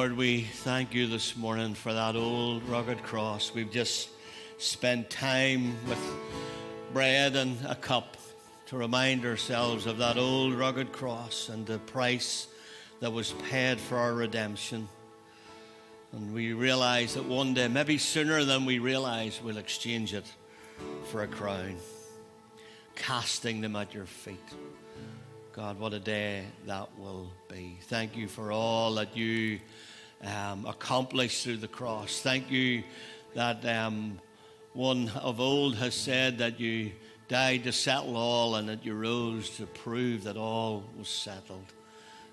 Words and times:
Lord, 0.00 0.16
we 0.16 0.44
thank 0.44 0.94
you 0.94 1.06
this 1.06 1.36
morning 1.36 1.74
for 1.74 1.92
that 1.92 2.16
old 2.16 2.62
rugged 2.62 3.02
cross. 3.02 3.52
We've 3.52 3.70
just 3.70 4.08
spent 4.56 5.10
time 5.10 5.74
with 5.86 5.98
bread 6.94 7.36
and 7.36 7.58
a 7.66 7.74
cup 7.74 8.16
to 8.68 8.78
remind 8.78 9.26
ourselves 9.26 9.84
of 9.84 9.98
that 9.98 10.16
old 10.16 10.54
rugged 10.54 10.90
cross 10.90 11.50
and 11.50 11.66
the 11.66 11.78
price 11.80 12.46
that 13.00 13.12
was 13.12 13.32
paid 13.50 13.78
for 13.78 13.98
our 13.98 14.14
redemption. 14.14 14.88
And 16.12 16.32
we 16.32 16.54
realize 16.54 17.12
that 17.12 17.26
one 17.26 17.52
day, 17.52 17.68
maybe 17.68 17.98
sooner 17.98 18.42
than 18.44 18.64
we 18.64 18.78
realize, 18.78 19.38
we'll 19.44 19.58
exchange 19.58 20.14
it 20.14 20.24
for 21.10 21.24
a 21.24 21.28
crown, 21.28 21.76
casting 22.96 23.60
them 23.60 23.76
at 23.76 23.92
your 23.92 24.06
feet. 24.06 24.38
God, 25.52 25.78
what 25.78 25.92
a 25.92 26.00
day 26.00 26.44
that 26.66 26.88
will 26.98 27.30
be. 27.48 27.76
Thank 27.82 28.16
you 28.16 28.28
for 28.28 28.50
all 28.50 28.94
that 28.94 29.14
you 29.14 29.60
um, 30.24 30.66
accomplished 30.66 31.44
through 31.44 31.58
the 31.58 31.68
cross. 31.68 32.20
Thank 32.20 32.50
you 32.50 32.82
that 33.34 33.64
um, 33.64 34.18
one 34.72 35.10
of 35.20 35.40
old 35.40 35.76
has 35.76 35.94
said 35.94 36.38
that 36.38 36.60
you 36.60 36.92
died 37.28 37.64
to 37.64 37.72
settle 37.72 38.16
all 38.16 38.56
and 38.56 38.68
that 38.68 38.84
you 38.84 38.94
rose 38.94 39.50
to 39.56 39.66
prove 39.66 40.24
that 40.24 40.36
all 40.36 40.84
was 40.98 41.08
settled. 41.08 41.72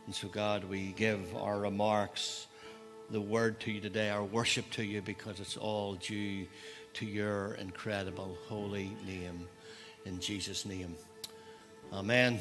And 0.05 0.15
so, 0.15 0.27
God, 0.27 0.63
we 0.63 0.93
give 0.93 1.35
our 1.35 1.59
remarks, 1.59 2.47
the 3.09 3.21
word 3.21 3.59
to 3.61 3.71
you 3.71 3.81
today, 3.81 4.09
our 4.09 4.23
worship 4.23 4.69
to 4.71 4.83
you, 4.83 5.02
because 5.02 5.39
it's 5.39 5.58
all 5.58 5.95
due 5.95 6.47
to 6.93 7.05
your 7.05 7.53
incredible 7.55 8.38
holy 8.47 8.91
name. 9.05 9.47
In 10.05 10.19
Jesus' 10.19 10.65
name. 10.65 10.95
Amen. 11.93 12.39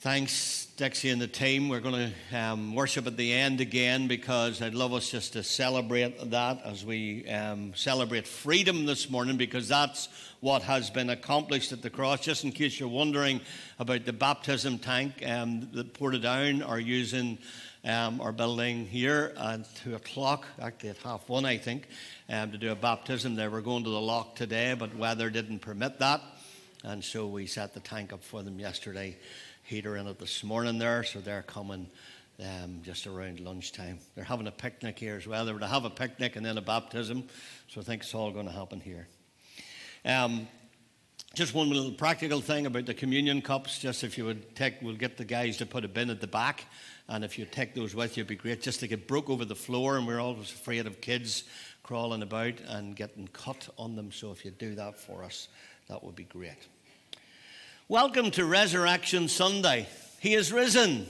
Thanks, 0.00 0.66
Dixie 0.76 1.10
and 1.10 1.20
the 1.20 1.26
team. 1.26 1.68
We're 1.68 1.80
going 1.80 2.12
to 2.30 2.38
um, 2.38 2.72
worship 2.72 3.08
at 3.08 3.16
the 3.16 3.32
end 3.32 3.60
again 3.60 4.06
because 4.06 4.62
I'd 4.62 4.72
love 4.72 4.94
us 4.94 5.10
just 5.10 5.32
to 5.32 5.42
celebrate 5.42 6.30
that 6.30 6.60
as 6.64 6.84
we 6.84 7.28
um, 7.28 7.74
celebrate 7.74 8.28
freedom 8.28 8.86
this 8.86 9.10
morning 9.10 9.36
because 9.36 9.66
that's 9.66 10.08
what 10.38 10.62
has 10.62 10.88
been 10.88 11.10
accomplished 11.10 11.72
at 11.72 11.82
the 11.82 11.90
cross. 11.90 12.20
Just 12.20 12.44
in 12.44 12.52
case 12.52 12.78
you're 12.78 12.88
wondering 12.88 13.40
about 13.80 14.04
the 14.04 14.12
baptism 14.12 14.78
tank 14.78 15.14
um, 15.26 15.68
that 15.72 15.94
Portadown 15.94 16.64
are 16.64 16.78
using 16.78 17.36
um, 17.84 18.20
our 18.20 18.30
building 18.30 18.86
here 18.86 19.34
at 19.36 19.66
2 19.82 19.96
o'clock, 19.96 20.46
actually 20.62 20.90
at 20.90 20.98
half 20.98 21.28
one, 21.28 21.44
I 21.44 21.56
think, 21.58 21.88
um, 22.28 22.52
to 22.52 22.58
do 22.58 22.70
a 22.70 22.76
baptism. 22.76 23.34
They 23.34 23.48
were 23.48 23.62
going 23.62 23.82
to 23.82 23.90
the 23.90 24.00
lock 24.00 24.36
today, 24.36 24.76
but 24.78 24.94
weather 24.96 25.28
didn't 25.28 25.58
permit 25.58 25.98
that. 25.98 26.20
And 26.84 27.02
so 27.02 27.26
we 27.26 27.46
set 27.46 27.74
the 27.74 27.80
tank 27.80 28.12
up 28.12 28.22
for 28.22 28.44
them 28.44 28.60
yesterday 28.60 29.16
heater 29.68 29.98
in 29.98 30.06
it 30.06 30.18
this 30.18 30.42
morning 30.42 30.78
there, 30.78 31.04
so 31.04 31.20
they're 31.20 31.42
coming 31.42 31.86
um, 32.40 32.80
just 32.82 33.06
around 33.06 33.38
lunchtime. 33.38 33.98
They're 34.14 34.24
having 34.24 34.46
a 34.46 34.50
picnic 34.50 34.98
here 34.98 35.16
as 35.16 35.26
well. 35.26 35.44
They 35.44 35.52
were 35.52 35.60
to 35.60 35.66
have 35.66 35.84
a 35.84 35.90
picnic 35.90 36.36
and 36.36 36.46
then 36.46 36.56
a 36.56 36.62
baptism, 36.62 37.24
so 37.68 37.82
I 37.82 37.84
think 37.84 38.02
it's 38.02 38.14
all 38.14 38.30
going 38.30 38.46
to 38.46 38.52
happen 38.52 38.80
here. 38.80 39.08
Um, 40.06 40.48
just 41.34 41.52
one 41.52 41.68
little 41.68 41.92
practical 41.92 42.40
thing 42.40 42.64
about 42.64 42.86
the 42.86 42.94
communion 42.94 43.42
cups. 43.42 43.78
Just 43.78 44.04
if 44.04 44.16
you 44.16 44.24
would 44.24 44.56
take, 44.56 44.80
we'll 44.80 44.96
get 44.96 45.18
the 45.18 45.24
guys 45.26 45.58
to 45.58 45.66
put 45.66 45.84
a 45.84 45.88
bin 45.88 46.08
at 46.08 46.22
the 46.22 46.26
back, 46.26 46.64
and 47.06 47.22
if 47.22 47.38
you 47.38 47.44
take 47.44 47.74
those 47.74 47.94
with 47.94 48.16
you, 48.16 48.22
it'd 48.22 48.28
be 48.28 48.36
great. 48.36 48.62
Just 48.62 48.80
to 48.80 48.86
get 48.88 49.06
broke 49.06 49.28
over 49.28 49.44
the 49.44 49.54
floor, 49.54 49.98
and 49.98 50.06
we're 50.06 50.18
always 50.20 50.50
afraid 50.50 50.86
of 50.86 51.02
kids 51.02 51.44
crawling 51.82 52.22
about 52.22 52.54
and 52.68 52.96
getting 52.96 53.28
cut 53.34 53.68
on 53.76 53.96
them. 53.96 54.12
So 54.12 54.32
if 54.32 54.46
you 54.46 54.50
do 54.50 54.74
that 54.76 54.98
for 54.98 55.22
us, 55.24 55.48
that 55.88 56.02
would 56.02 56.16
be 56.16 56.24
great. 56.24 56.68
Welcome 57.90 58.32
to 58.32 58.44
Resurrection 58.44 59.28
Sunday. 59.28 59.88
He 60.20 60.34
is 60.34 60.52
risen. 60.52 61.06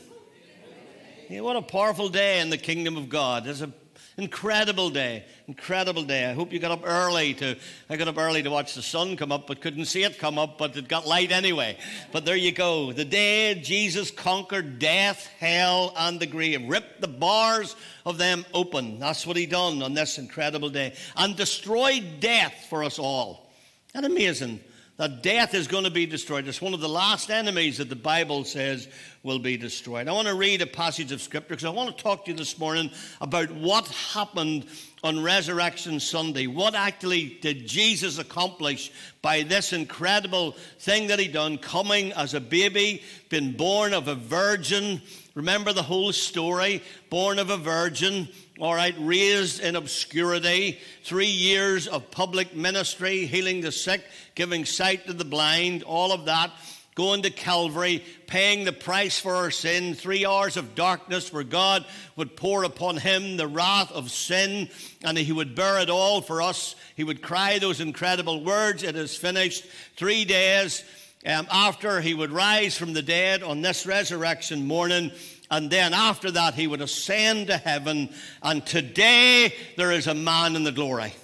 Yeah, 1.28 1.40
what 1.40 1.56
a 1.56 1.60
powerful 1.60 2.08
day 2.08 2.38
in 2.38 2.50
the 2.50 2.56
kingdom 2.56 2.96
of 2.96 3.08
God. 3.08 3.48
It's 3.48 3.62
an 3.62 3.74
incredible 4.16 4.88
day. 4.88 5.24
Incredible 5.48 6.04
day. 6.04 6.30
I 6.30 6.34
hope 6.34 6.52
you 6.52 6.60
got 6.60 6.70
up 6.70 6.82
early 6.84 7.34
to 7.34 7.56
I 7.90 7.96
got 7.96 8.06
up 8.06 8.16
early 8.16 8.44
to 8.44 8.50
watch 8.50 8.76
the 8.76 8.82
sun 8.82 9.16
come 9.16 9.32
up, 9.32 9.48
but 9.48 9.60
couldn't 9.60 9.86
see 9.86 10.04
it 10.04 10.20
come 10.20 10.38
up, 10.38 10.56
but 10.56 10.76
it 10.76 10.86
got 10.86 11.04
light 11.04 11.32
anyway. 11.32 11.76
But 12.12 12.24
there 12.24 12.36
you 12.36 12.52
go. 12.52 12.92
The 12.92 13.04
day 13.04 13.56
Jesus 13.56 14.12
conquered 14.12 14.78
death, 14.78 15.28
hell, 15.40 15.92
and 15.96 16.20
the 16.20 16.26
grave, 16.26 16.68
ripped 16.68 17.00
the 17.00 17.08
bars 17.08 17.74
of 18.06 18.18
them 18.18 18.46
open. 18.54 19.00
That's 19.00 19.26
what 19.26 19.36
he 19.36 19.46
done 19.46 19.82
on 19.82 19.94
this 19.94 20.16
incredible 20.16 20.70
day. 20.70 20.94
And 21.16 21.34
destroyed 21.34 22.20
death 22.20 22.66
for 22.70 22.84
us 22.84 23.00
all. 23.00 23.50
Isn't 23.96 24.04
amazing? 24.04 24.60
That 24.98 25.22
death 25.22 25.54
is 25.54 25.68
going 25.68 25.84
to 25.84 25.90
be 25.90 26.06
destroyed. 26.06 26.48
It's 26.48 26.60
one 26.60 26.74
of 26.74 26.80
the 26.80 26.88
last 26.88 27.30
enemies 27.30 27.78
that 27.78 27.88
the 27.88 27.96
Bible 27.96 28.42
says 28.42 28.88
will 29.22 29.38
be 29.38 29.56
destroyed. 29.56 30.08
I 30.08 30.12
want 30.12 30.26
to 30.26 30.34
read 30.34 30.60
a 30.60 30.66
passage 30.66 31.12
of 31.12 31.22
Scripture 31.22 31.50
because 31.50 31.64
I 31.64 31.70
want 31.70 31.96
to 31.96 32.02
talk 32.02 32.24
to 32.24 32.32
you 32.32 32.36
this 32.36 32.58
morning 32.58 32.90
about 33.20 33.52
what 33.52 33.86
happened 33.86 34.66
on 35.04 35.22
Resurrection 35.22 36.00
Sunday. 36.00 36.48
What 36.48 36.74
actually 36.74 37.38
did 37.40 37.68
Jesus 37.68 38.18
accomplish 38.18 38.90
by 39.22 39.44
this 39.44 39.72
incredible 39.72 40.56
thing 40.80 41.06
that 41.06 41.20
he 41.20 41.28
done, 41.28 41.58
coming 41.58 42.12
as 42.14 42.34
a 42.34 42.40
baby, 42.40 43.02
been 43.28 43.56
born 43.56 43.94
of 43.94 44.08
a 44.08 44.16
virgin. 44.16 45.00
Remember 45.34 45.72
the 45.72 45.84
whole 45.84 46.12
story? 46.12 46.82
Born 47.08 47.38
of 47.38 47.50
a 47.50 47.56
virgin 47.56 48.28
all 48.60 48.74
right, 48.74 48.94
raised 48.98 49.60
in 49.60 49.76
obscurity, 49.76 50.80
three 51.04 51.26
years 51.26 51.86
of 51.86 52.10
public 52.10 52.56
ministry, 52.56 53.24
healing 53.24 53.60
the 53.60 53.70
sick, 53.70 54.02
giving 54.34 54.64
sight 54.64 55.06
to 55.06 55.12
the 55.12 55.24
blind, 55.24 55.84
all 55.84 56.10
of 56.10 56.24
that, 56.24 56.50
going 56.96 57.22
to 57.22 57.30
Calvary, 57.30 58.04
paying 58.26 58.64
the 58.64 58.72
price 58.72 59.20
for 59.20 59.36
our 59.36 59.52
sin, 59.52 59.94
three 59.94 60.26
hours 60.26 60.56
of 60.56 60.74
darkness 60.74 61.32
where 61.32 61.44
God 61.44 61.86
would 62.16 62.36
pour 62.36 62.64
upon 62.64 62.96
him 62.96 63.36
the 63.36 63.46
wrath 63.46 63.92
of 63.92 64.10
sin 64.10 64.68
and 65.04 65.16
he 65.16 65.30
would 65.30 65.54
bear 65.54 65.78
it 65.78 65.88
all 65.88 66.20
for 66.20 66.42
us. 66.42 66.74
He 66.96 67.04
would 67.04 67.22
cry 67.22 67.60
those 67.60 67.80
incredible 67.80 68.42
words, 68.42 68.82
It 68.82 68.96
is 68.96 69.16
finished. 69.16 69.66
Three 69.96 70.24
days 70.24 70.82
um, 71.24 71.46
after 71.52 72.00
he 72.00 72.14
would 72.14 72.32
rise 72.32 72.76
from 72.76 72.92
the 72.92 73.02
dead 73.02 73.44
on 73.44 73.60
this 73.60 73.86
resurrection 73.86 74.66
morning 74.66 75.12
and 75.50 75.70
then 75.70 75.94
after 75.94 76.30
that, 76.32 76.54
he 76.54 76.66
would 76.66 76.80
ascend 76.80 77.46
to 77.46 77.56
heaven. 77.56 78.10
And 78.42 78.64
today, 78.66 79.54
there 79.76 79.92
is 79.92 80.06
a 80.06 80.14
man 80.14 80.56
in 80.56 80.64
the 80.64 80.72
glory, 80.72 81.14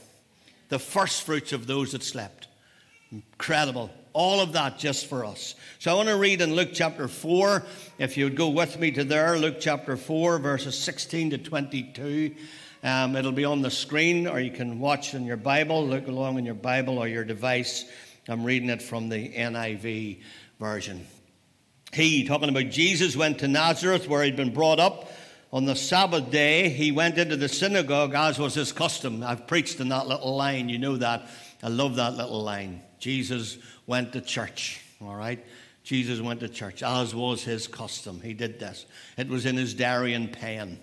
the 0.68 0.78
first 0.78 1.24
fruits 1.24 1.52
of 1.52 1.66
those 1.66 1.92
that 1.92 2.02
slept. 2.02 2.48
Incredible. 3.12 3.90
All 4.14 4.40
of 4.40 4.52
that 4.52 4.78
just 4.78 5.06
for 5.06 5.24
us. 5.24 5.56
So 5.78 5.90
I 5.90 5.94
want 5.94 6.08
to 6.08 6.16
read 6.16 6.40
in 6.40 6.54
Luke 6.54 6.70
chapter 6.72 7.08
4. 7.08 7.64
If 7.98 8.16
you 8.16 8.24
would 8.24 8.36
go 8.36 8.48
with 8.48 8.78
me 8.78 8.92
to 8.92 9.04
there, 9.04 9.36
Luke 9.38 9.56
chapter 9.60 9.96
4, 9.96 10.38
verses 10.38 10.78
16 10.78 11.30
to 11.30 11.38
22. 11.38 12.34
Um, 12.84 13.16
it'll 13.16 13.32
be 13.32 13.44
on 13.44 13.60
the 13.60 13.70
screen, 13.70 14.26
or 14.26 14.38
you 14.40 14.50
can 14.50 14.78
watch 14.78 15.14
in 15.14 15.24
your 15.24 15.36
Bible, 15.36 15.86
look 15.86 16.06
along 16.06 16.38
in 16.38 16.44
your 16.44 16.54
Bible 16.54 16.98
or 16.98 17.08
your 17.08 17.24
device. 17.24 17.86
I'm 18.28 18.44
reading 18.44 18.70
it 18.70 18.82
from 18.82 19.08
the 19.08 19.28
NIV 19.30 20.20
version. 20.60 21.06
He, 21.94 22.24
talking 22.24 22.48
about 22.48 22.70
Jesus, 22.70 23.16
went 23.16 23.38
to 23.38 23.48
Nazareth 23.48 24.08
where 24.08 24.22
he'd 24.24 24.36
been 24.36 24.52
brought 24.52 24.80
up. 24.80 25.12
On 25.52 25.64
the 25.64 25.76
Sabbath 25.76 26.30
day, 26.30 26.68
he 26.68 26.90
went 26.90 27.16
into 27.16 27.36
the 27.36 27.48
synagogue 27.48 28.14
as 28.14 28.38
was 28.38 28.54
his 28.54 28.72
custom. 28.72 29.22
I've 29.22 29.46
preached 29.46 29.78
in 29.78 29.88
that 29.90 30.08
little 30.08 30.34
line, 30.34 30.68
you 30.68 30.78
know 30.78 30.96
that. 30.96 31.28
I 31.62 31.68
love 31.68 31.96
that 31.96 32.16
little 32.16 32.42
line. 32.42 32.82
Jesus 32.98 33.58
went 33.86 34.12
to 34.14 34.20
church, 34.20 34.80
all 35.00 35.14
right? 35.14 35.44
Jesus 35.84 36.20
went 36.20 36.40
to 36.40 36.48
church, 36.48 36.82
as 36.82 37.14
was 37.14 37.44
his 37.44 37.68
custom. 37.68 38.20
He 38.20 38.32
did 38.32 38.58
this. 38.58 38.86
It 39.16 39.28
was 39.28 39.46
in 39.46 39.56
his 39.56 39.74
diary 39.74 40.14
and 40.14 40.32
pen, 40.32 40.80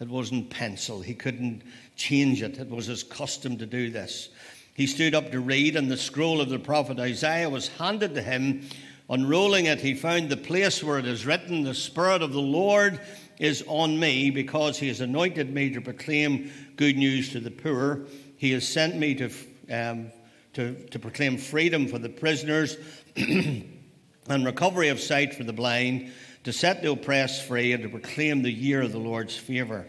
it 0.00 0.08
wasn't 0.08 0.50
pencil. 0.50 1.00
He 1.00 1.14
couldn't 1.14 1.62
change 1.96 2.42
it. 2.42 2.58
It 2.58 2.68
was 2.68 2.86
his 2.86 3.02
custom 3.02 3.56
to 3.58 3.66
do 3.66 3.90
this. 3.90 4.28
He 4.74 4.86
stood 4.86 5.14
up 5.14 5.30
to 5.32 5.40
read, 5.40 5.76
and 5.76 5.90
the 5.90 5.96
scroll 5.96 6.40
of 6.40 6.48
the 6.48 6.58
prophet 6.58 6.98
Isaiah 6.98 7.50
was 7.50 7.68
handed 7.68 8.14
to 8.14 8.22
him. 8.22 8.68
Unrolling 9.10 9.66
it, 9.66 9.80
he 9.80 9.94
found 9.94 10.28
the 10.28 10.36
place 10.36 10.82
where 10.82 10.98
it 10.98 11.06
is 11.06 11.26
written, 11.26 11.64
The 11.64 11.74
Spirit 11.74 12.22
of 12.22 12.32
the 12.32 12.40
Lord 12.40 13.00
is 13.38 13.64
on 13.66 13.98
me 13.98 14.30
because 14.30 14.78
he 14.78 14.88
has 14.88 15.00
anointed 15.00 15.52
me 15.52 15.70
to 15.70 15.80
proclaim 15.80 16.50
good 16.76 16.96
news 16.96 17.32
to 17.32 17.40
the 17.40 17.50
poor. 17.50 18.06
He 18.36 18.52
has 18.52 18.66
sent 18.66 18.96
me 18.96 19.14
to, 19.16 19.30
um, 19.70 20.12
to, 20.54 20.74
to 20.90 20.98
proclaim 20.98 21.36
freedom 21.36 21.88
for 21.88 21.98
the 21.98 22.08
prisoners 22.08 22.76
and 23.16 24.44
recovery 24.44 24.88
of 24.88 25.00
sight 25.00 25.34
for 25.34 25.44
the 25.44 25.52
blind, 25.52 26.12
to 26.44 26.52
set 26.52 26.82
the 26.82 26.90
oppressed 26.92 27.44
free, 27.44 27.72
and 27.72 27.82
to 27.82 27.88
proclaim 27.88 28.42
the 28.42 28.52
year 28.52 28.82
of 28.82 28.92
the 28.92 28.98
Lord's 28.98 29.36
favour. 29.36 29.86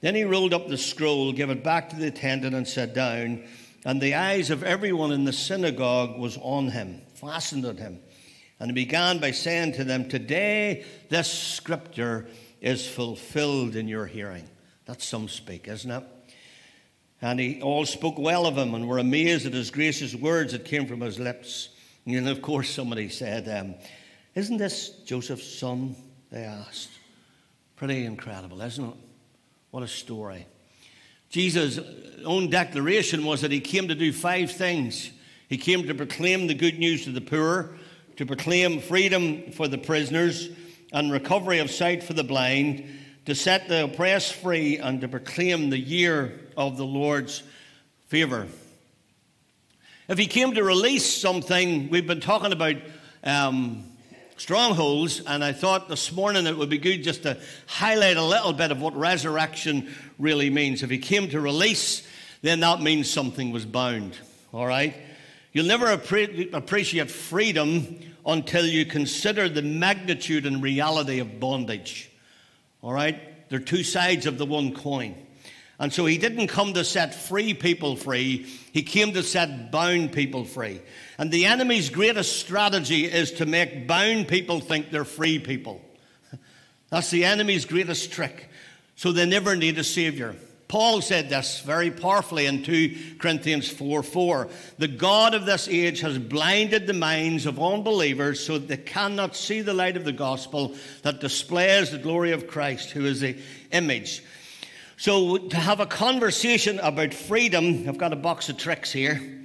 Then 0.00 0.14
he 0.14 0.24
rolled 0.24 0.54
up 0.54 0.68
the 0.68 0.78
scroll, 0.78 1.32
gave 1.32 1.50
it 1.50 1.64
back 1.64 1.90
to 1.90 1.96
the 1.96 2.08
attendant, 2.08 2.54
and 2.54 2.66
sat 2.66 2.94
down. 2.94 3.44
And 3.84 4.00
the 4.00 4.14
eyes 4.14 4.50
of 4.50 4.62
everyone 4.62 5.12
in 5.12 5.24
the 5.24 5.32
synagogue 5.32 6.18
was 6.18 6.38
on 6.38 6.70
him, 6.70 7.02
fastened 7.14 7.64
on 7.64 7.76
him. 7.76 8.00
And 8.60 8.70
he 8.70 8.74
began 8.74 9.18
by 9.18 9.30
saying 9.30 9.72
to 9.74 9.84
them, 9.84 10.08
Today 10.08 10.84
this 11.08 11.30
scripture 11.30 12.26
is 12.60 12.86
fulfilled 12.86 13.76
in 13.76 13.88
your 13.88 14.06
hearing. 14.06 14.48
That's 14.84 15.04
some 15.04 15.28
speak, 15.28 15.68
isn't 15.68 15.90
it? 15.90 16.04
And 17.20 17.40
he 17.40 17.60
all 17.60 17.84
spoke 17.84 18.18
well 18.18 18.46
of 18.46 18.56
him 18.56 18.74
and 18.74 18.88
were 18.88 18.98
amazed 18.98 19.46
at 19.46 19.52
his 19.52 19.70
gracious 19.70 20.14
words 20.14 20.52
that 20.52 20.64
came 20.64 20.86
from 20.86 21.00
his 21.00 21.18
lips. 21.18 21.70
And 22.06 22.28
of 22.28 22.42
course, 22.42 22.70
somebody 22.70 23.08
said, 23.08 23.48
um, 23.48 23.74
Isn't 24.34 24.56
this 24.56 24.90
Joseph's 25.04 25.58
son? 25.58 25.96
They 26.30 26.42
asked. 26.42 26.90
Pretty 27.76 28.04
incredible, 28.04 28.60
isn't 28.62 28.84
it? 28.84 28.96
What 29.70 29.82
a 29.82 29.88
story. 29.88 30.46
Jesus' 31.28 31.78
own 32.24 32.48
declaration 32.48 33.24
was 33.24 33.42
that 33.42 33.52
he 33.52 33.60
came 33.60 33.88
to 33.88 33.94
do 33.94 34.12
five 34.12 34.50
things. 34.50 35.10
He 35.48 35.58
came 35.58 35.86
to 35.86 35.94
proclaim 35.94 36.46
the 36.46 36.54
good 36.54 36.78
news 36.78 37.04
to 37.04 37.12
the 37.12 37.20
poor, 37.20 37.76
to 38.18 38.26
proclaim 38.26 38.80
freedom 38.80 39.52
for 39.52 39.68
the 39.68 39.78
prisoners, 39.78 40.50
and 40.92 41.12
recovery 41.12 41.60
of 41.60 41.70
sight 41.70 42.02
for 42.02 42.14
the 42.14 42.24
blind, 42.24 42.84
to 43.26 43.34
set 43.34 43.68
the 43.68 43.84
oppressed 43.84 44.34
free, 44.34 44.76
and 44.78 45.00
to 45.00 45.06
proclaim 45.06 45.70
the 45.70 45.78
year 45.78 46.40
of 46.56 46.76
the 46.76 46.84
Lord's 46.84 47.44
favor. 48.08 48.48
If 50.08 50.18
he 50.18 50.26
came 50.26 50.54
to 50.54 50.64
release 50.64 51.06
something, 51.06 51.90
we've 51.90 52.08
been 52.08 52.20
talking 52.20 52.50
about 52.50 52.74
um, 53.22 53.84
strongholds, 54.36 55.20
and 55.24 55.44
I 55.44 55.52
thought 55.52 55.88
this 55.88 56.10
morning 56.10 56.48
it 56.48 56.58
would 56.58 56.70
be 56.70 56.78
good 56.78 57.04
just 57.04 57.22
to 57.22 57.38
highlight 57.66 58.16
a 58.16 58.24
little 58.24 58.52
bit 58.52 58.72
of 58.72 58.80
what 58.80 58.96
resurrection 58.96 59.94
really 60.18 60.50
means. 60.50 60.82
If 60.82 60.90
he 60.90 60.98
came 60.98 61.28
to 61.28 61.40
release, 61.40 62.04
then 62.42 62.58
that 62.60 62.82
means 62.82 63.08
something 63.08 63.52
was 63.52 63.64
bound. 63.64 64.18
All 64.52 64.66
right? 64.66 64.96
You'll 65.52 65.66
never 65.66 65.86
appre- 65.86 66.52
appreciate 66.52 67.10
freedom 67.10 67.98
until 68.26 68.66
you 68.66 68.84
consider 68.84 69.48
the 69.48 69.62
magnitude 69.62 70.46
and 70.46 70.62
reality 70.62 71.18
of 71.18 71.40
bondage. 71.40 72.10
All 72.82 72.92
right? 72.92 73.48
They're 73.48 73.58
two 73.58 73.82
sides 73.82 74.26
of 74.26 74.38
the 74.38 74.46
one 74.46 74.74
coin. 74.74 75.14
And 75.80 75.92
so 75.92 76.06
he 76.06 76.18
didn't 76.18 76.48
come 76.48 76.74
to 76.74 76.84
set 76.84 77.14
free 77.14 77.54
people 77.54 77.94
free, 77.94 78.46
he 78.72 78.82
came 78.82 79.12
to 79.12 79.22
set 79.22 79.70
bound 79.70 80.12
people 80.12 80.44
free. 80.44 80.80
And 81.18 81.30
the 81.30 81.46
enemy's 81.46 81.88
greatest 81.88 82.40
strategy 82.40 83.04
is 83.04 83.32
to 83.32 83.46
make 83.46 83.86
bound 83.86 84.28
people 84.28 84.60
think 84.60 84.90
they're 84.90 85.04
free 85.04 85.38
people. 85.38 85.80
That's 86.90 87.10
the 87.10 87.24
enemy's 87.24 87.64
greatest 87.64 88.12
trick. 88.12 88.50
So 88.96 89.12
they 89.12 89.26
never 89.26 89.54
need 89.54 89.78
a 89.78 89.84
savior. 89.84 90.34
Paul 90.68 91.00
said 91.00 91.30
this 91.30 91.60
very 91.60 91.90
powerfully 91.90 92.44
in 92.44 92.62
2 92.62 93.16
Corinthians 93.18 93.70
4 93.70 94.02
4. 94.02 94.48
The 94.76 94.86
God 94.86 95.32
of 95.32 95.46
this 95.46 95.66
age 95.66 96.00
has 96.00 96.18
blinded 96.18 96.86
the 96.86 96.92
minds 96.92 97.46
of 97.46 97.58
unbelievers 97.58 98.44
so 98.44 98.58
that 98.58 98.68
they 98.68 98.76
cannot 98.76 99.34
see 99.34 99.62
the 99.62 99.72
light 99.72 99.96
of 99.96 100.04
the 100.04 100.12
gospel 100.12 100.74
that 101.02 101.20
displays 101.20 101.90
the 101.90 101.98
glory 101.98 102.32
of 102.32 102.48
Christ, 102.48 102.90
who 102.90 103.06
is 103.06 103.20
the 103.20 103.38
image. 103.72 104.22
So, 104.98 105.38
to 105.38 105.56
have 105.56 105.80
a 105.80 105.86
conversation 105.86 106.78
about 106.80 107.14
freedom, 107.14 107.88
I've 107.88 107.98
got 107.98 108.12
a 108.12 108.16
box 108.16 108.50
of 108.50 108.58
tricks 108.58 108.92
here. 108.92 109.36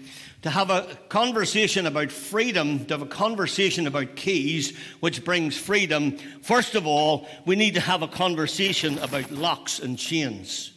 To 0.41 0.49
have 0.49 0.69
a 0.69 0.97
conversation 1.07 1.85
about 1.85 2.11
freedom, 2.11 2.85
to 2.87 2.95
have 2.95 3.01
a 3.01 3.05
conversation 3.05 3.87
about 3.87 4.17
keys, 4.17 4.77
which 4.99 5.23
brings 5.23 5.57
freedom, 5.57 6.17
first 6.41 6.75
of 6.75 6.85
all, 6.85 7.29
we 7.45 7.55
need 7.55 7.75
to 7.75 7.79
have 7.79 8.01
a 8.01 8.09
conversation 8.09 8.97
about 8.97 9.31
locks 9.31 9.79
and 9.79 9.97
chains 9.97 10.73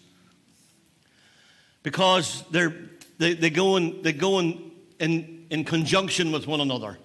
because 1.86 2.42
they're, 2.50 2.74
they, 3.18 3.34
they 3.34 3.48
go, 3.48 3.76
in, 3.76 4.02
they 4.02 4.12
go 4.12 4.40
in, 4.40 4.72
in, 4.98 5.46
in 5.50 5.62
conjunction 5.62 6.32
with 6.32 6.48
one 6.48 6.60
another. 6.60 6.98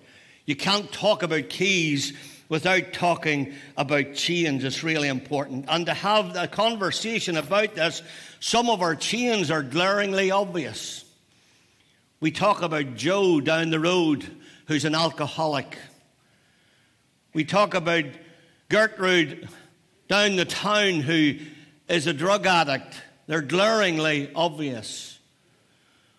You 0.48 0.56
can't 0.56 0.92
talk 0.92 1.22
about 1.22 1.50
keys 1.50 2.13
without 2.50 2.92
talking 2.92 3.54
about 3.78 4.16
chains. 4.16 4.63
It's 4.63 4.81
really 4.81 5.07
important. 5.07 5.66
And 5.68 5.86
to 5.86 5.94
have 5.94 6.36
a 6.36 6.48
conversation 6.48 7.38
about 7.38 7.75
this, 7.75 8.01
some 8.39 8.72
of 8.72 8.81
our 8.81 8.95
chains 8.95 9.51
are 9.51 9.62
glaringly 9.62 10.31
obvious. 10.31 11.06
We 12.19 12.31
talk 12.31 12.63
about 12.63 12.95
Joe 12.95 13.39
down 13.39 13.69
the 13.69 13.80
road 13.80 14.36
who's 14.66 14.84
an 14.84 14.95
alcoholic. 14.95 15.77
We 17.36 17.44
talk 17.44 17.75
about 17.75 18.06
Gertrude 18.68 19.48
down 20.07 20.38
the 20.38 20.45
town 20.45 21.01
who 21.01 21.36
is 21.88 22.07
a 22.07 22.13
drug 22.13 22.48
addict. 22.48 23.00
They're 23.27 23.41
glaringly 23.41 24.31
obvious. 24.35 25.19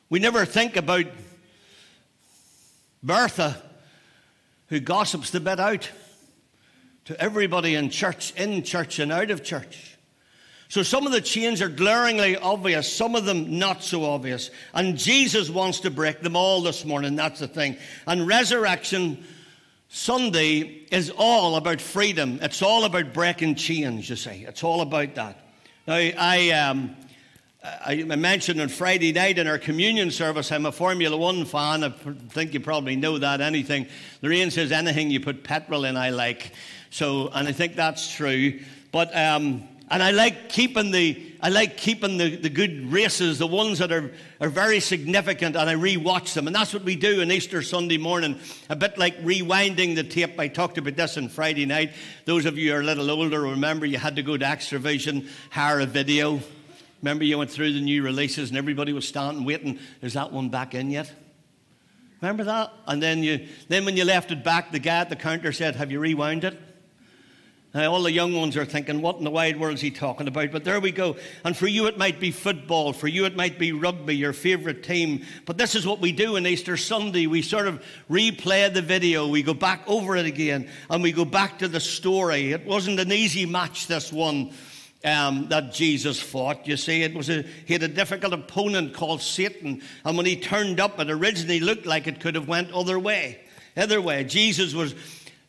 We 0.08 0.18
never 0.18 0.44
think 0.44 0.76
about 0.76 1.06
Bertha, 3.02 3.60
who 4.68 4.80
gossips 4.80 5.30
the 5.30 5.40
bit 5.40 5.58
out 5.58 5.90
to 7.06 7.20
everybody 7.20 7.74
in 7.74 7.90
church, 7.90 8.32
in 8.36 8.62
church, 8.62 8.98
and 8.98 9.10
out 9.10 9.30
of 9.30 9.42
church. 9.42 9.98
So 10.68 10.82
some 10.82 11.04
of 11.04 11.12
the 11.12 11.20
chains 11.20 11.60
are 11.60 11.68
glaringly 11.68 12.36
obvious, 12.36 12.90
some 12.90 13.14
of 13.14 13.26
them 13.26 13.58
not 13.58 13.82
so 13.82 14.04
obvious. 14.04 14.50
And 14.72 14.96
Jesus 14.96 15.50
wants 15.50 15.80
to 15.80 15.90
break 15.90 16.20
them 16.20 16.36
all 16.36 16.62
this 16.62 16.86
morning. 16.86 17.16
That's 17.16 17.40
the 17.40 17.48
thing. 17.48 17.76
And 18.06 18.26
Resurrection 18.26 19.22
Sunday 19.90 20.86
is 20.90 21.12
all 21.14 21.56
about 21.56 21.82
freedom. 21.82 22.38
It's 22.40 22.62
all 22.62 22.84
about 22.84 23.12
breaking 23.12 23.56
chains, 23.56 24.08
you 24.08 24.16
see. 24.16 24.46
It's 24.48 24.64
all 24.64 24.80
about 24.80 25.14
that. 25.16 25.51
Now, 25.84 25.94
I, 25.94 26.50
um, 26.50 26.94
I 27.84 28.04
mentioned 28.04 28.60
on 28.60 28.68
Friday 28.68 29.12
night 29.12 29.38
in 29.38 29.48
our 29.48 29.58
communion 29.58 30.12
service, 30.12 30.52
I'm 30.52 30.64
a 30.64 30.70
Formula 30.70 31.16
One 31.16 31.44
fan. 31.44 31.82
I 31.82 31.88
think 32.28 32.54
you 32.54 32.60
probably 32.60 32.94
know 32.94 33.18
that. 33.18 33.40
Anything, 33.40 33.88
Lorraine 34.22 34.52
says, 34.52 34.70
anything 34.70 35.10
you 35.10 35.18
put 35.18 35.42
petrol 35.42 35.84
in, 35.84 35.96
I 35.96 36.10
like. 36.10 36.52
So, 36.90 37.30
and 37.30 37.48
I 37.48 37.52
think 37.52 37.74
that's 37.74 38.14
true. 38.14 38.60
But, 38.92 39.16
um, 39.16 39.66
and 39.92 40.02
I 40.02 40.10
like 40.10 40.48
keeping 40.48 40.90
the, 40.90 41.22
I 41.42 41.50
like 41.50 41.76
keeping 41.76 42.16
the, 42.16 42.34
the 42.34 42.48
good 42.48 42.90
races, 42.90 43.38
the 43.38 43.46
ones 43.46 43.78
that 43.78 43.92
are, 43.92 44.10
are 44.40 44.48
very 44.48 44.80
significant, 44.80 45.54
and 45.54 45.68
I 45.68 45.74
rewatch 45.74 46.32
them. 46.32 46.46
And 46.46 46.56
that's 46.56 46.72
what 46.72 46.82
we 46.82 46.96
do 46.96 47.20
on 47.20 47.30
Easter 47.30 47.60
Sunday 47.60 47.98
morning, 47.98 48.40
a 48.70 48.74
bit 48.74 48.96
like 48.96 49.22
rewinding 49.22 49.94
the 49.94 50.02
tape. 50.02 50.40
I 50.40 50.48
talked 50.48 50.78
about 50.78 50.96
this 50.96 51.18
on 51.18 51.28
Friday 51.28 51.66
night. 51.66 51.92
Those 52.24 52.46
of 52.46 52.56
you 52.56 52.70
who 52.70 52.78
are 52.78 52.80
a 52.80 52.84
little 52.84 53.10
older 53.10 53.42
remember 53.42 53.84
you 53.84 53.98
had 53.98 54.16
to 54.16 54.22
go 54.22 54.38
to 54.38 54.44
Xtra-vision, 54.46 55.28
hire 55.50 55.80
a 55.80 55.86
video. 55.86 56.40
Remember, 57.02 57.24
you 57.24 57.36
went 57.36 57.50
through 57.50 57.74
the 57.74 57.80
new 57.82 58.02
releases 58.02 58.48
and 58.48 58.56
everybody 58.56 58.94
was 58.94 59.06
standing 59.06 59.44
waiting. 59.44 59.78
Is 60.00 60.14
that 60.14 60.32
one 60.32 60.48
back 60.48 60.74
in 60.74 60.90
yet? 60.90 61.12
Remember 62.22 62.44
that? 62.44 62.72
And 62.86 63.02
then, 63.02 63.22
you, 63.22 63.46
then 63.68 63.84
when 63.84 63.98
you 63.98 64.06
left 64.06 64.30
it 64.30 64.42
back, 64.42 64.72
the 64.72 64.78
guy 64.78 65.00
at 65.00 65.10
the 65.10 65.16
counter 65.16 65.52
said, 65.52 65.76
Have 65.76 65.92
you 65.92 66.00
rewound 66.00 66.44
it? 66.44 66.58
Now, 67.74 67.92
all 67.92 68.02
the 68.02 68.12
young 68.12 68.34
ones 68.34 68.54
are 68.58 68.66
thinking, 68.66 69.00
what 69.00 69.16
in 69.16 69.24
the 69.24 69.30
wide 69.30 69.58
world 69.58 69.74
is 69.74 69.80
he 69.80 69.90
talking 69.90 70.28
about? 70.28 70.50
But 70.50 70.64
there 70.64 70.78
we 70.78 70.92
go. 70.92 71.16
And 71.42 71.56
for 71.56 71.66
you, 71.66 71.86
it 71.86 71.96
might 71.96 72.20
be 72.20 72.30
football. 72.30 72.92
For 72.92 73.08
you, 73.08 73.24
it 73.24 73.34
might 73.34 73.58
be 73.58 73.72
rugby, 73.72 74.14
your 74.14 74.34
favourite 74.34 74.82
team. 74.82 75.24
But 75.46 75.56
this 75.56 75.74
is 75.74 75.86
what 75.86 75.98
we 75.98 76.12
do 76.12 76.36
on 76.36 76.46
Easter 76.46 76.76
Sunday. 76.76 77.26
We 77.26 77.40
sort 77.40 77.66
of 77.66 77.82
replay 78.10 78.72
the 78.72 78.82
video. 78.82 79.26
We 79.26 79.42
go 79.42 79.54
back 79.54 79.84
over 79.86 80.16
it 80.16 80.26
again 80.26 80.68
and 80.90 81.02
we 81.02 81.12
go 81.12 81.24
back 81.24 81.60
to 81.60 81.68
the 81.68 81.80
story. 81.80 82.52
It 82.52 82.66
wasn't 82.66 83.00
an 83.00 83.10
easy 83.10 83.46
match, 83.46 83.86
this 83.86 84.12
one 84.12 84.52
um, 85.04 85.48
that 85.48 85.72
Jesus 85.72 86.20
fought. 86.20 86.66
You 86.66 86.76
see, 86.76 87.02
it 87.02 87.14
was 87.14 87.30
a, 87.30 87.42
he 87.64 87.72
had 87.72 87.82
a 87.82 87.88
difficult 87.88 88.32
opponent 88.32 88.94
called 88.94 89.20
Satan, 89.20 89.82
and 90.04 90.16
when 90.16 90.26
he 90.26 90.36
turned 90.36 90.80
up, 90.80 90.98
it 91.00 91.10
originally 91.10 91.60
looked 91.60 91.86
like 91.86 92.06
it 92.06 92.20
could 92.20 92.34
have 92.34 92.48
went 92.48 92.70
other 92.72 92.98
way. 92.98 93.40
Other 93.76 94.00
way, 94.00 94.24
Jesus 94.24 94.74
was 94.74 94.94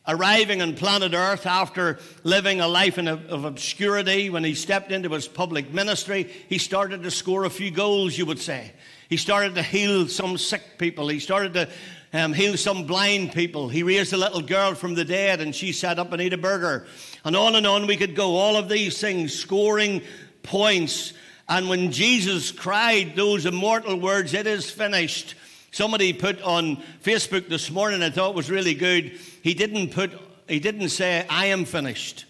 arriving 0.06 0.60
on 0.60 0.74
planet 0.74 1.14
Earth 1.14 1.46
after 1.46 1.98
living 2.22 2.60
a 2.60 2.68
life 2.68 2.98
a, 2.98 3.12
of 3.12 3.44
obscurity. 3.44 4.30
When 4.30 4.44
he 4.44 4.54
stepped 4.54 4.92
into 4.92 5.08
his 5.10 5.28
public 5.28 5.72
ministry, 5.72 6.30
he 6.48 6.58
started 6.58 7.02
to 7.02 7.10
score 7.10 7.44
a 7.44 7.50
few 7.50 7.70
goals. 7.70 8.16
You 8.16 8.26
would 8.26 8.40
say 8.40 8.72
he 9.08 9.16
started 9.16 9.54
to 9.54 9.62
heal 9.62 10.08
some 10.08 10.38
sick 10.38 10.78
people. 10.78 11.08
He 11.08 11.20
started 11.20 11.54
to 11.54 11.68
um, 12.12 12.32
heal 12.32 12.56
some 12.56 12.86
blind 12.86 13.32
people. 13.32 13.68
He 13.68 13.82
raised 13.82 14.12
a 14.12 14.16
little 14.16 14.42
girl 14.42 14.74
from 14.74 14.94
the 14.94 15.04
dead 15.04 15.40
and 15.40 15.54
she 15.54 15.72
sat 15.72 15.98
up 15.98 16.12
and 16.12 16.22
ate 16.22 16.32
a 16.32 16.38
burger. 16.38 16.86
And 17.24 17.34
on 17.34 17.54
and 17.56 17.66
on 17.66 17.86
we 17.86 17.96
could 17.96 18.14
go. 18.14 18.36
All 18.36 18.56
of 18.56 18.68
these 18.68 19.00
things, 19.00 19.34
scoring 19.34 20.02
points. 20.42 21.12
And 21.48 21.68
when 21.68 21.90
Jesus 21.90 22.52
cried 22.52 23.16
those 23.16 23.46
immortal 23.46 23.98
words, 23.98 24.32
it 24.32 24.46
is 24.46 24.70
finished. 24.70 25.34
Somebody 25.74 26.12
put 26.12 26.40
on 26.42 26.76
Facebook 27.02 27.48
this 27.48 27.68
morning, 27.68 28.00
I 28.00 28.10
thought 28.10 28.36
was 28.36 28.48
really 28.48 28.74
good. 28.74 29.18
He 29.42 29.54
didn't 29.54 29.90
put, 29.90 30.12
he 30.46 30.60
didn't 30.60 30.90
say, 30.90 31.26
I 31.28 31.46
am 31.46 31.64
finished. 31.64 32.26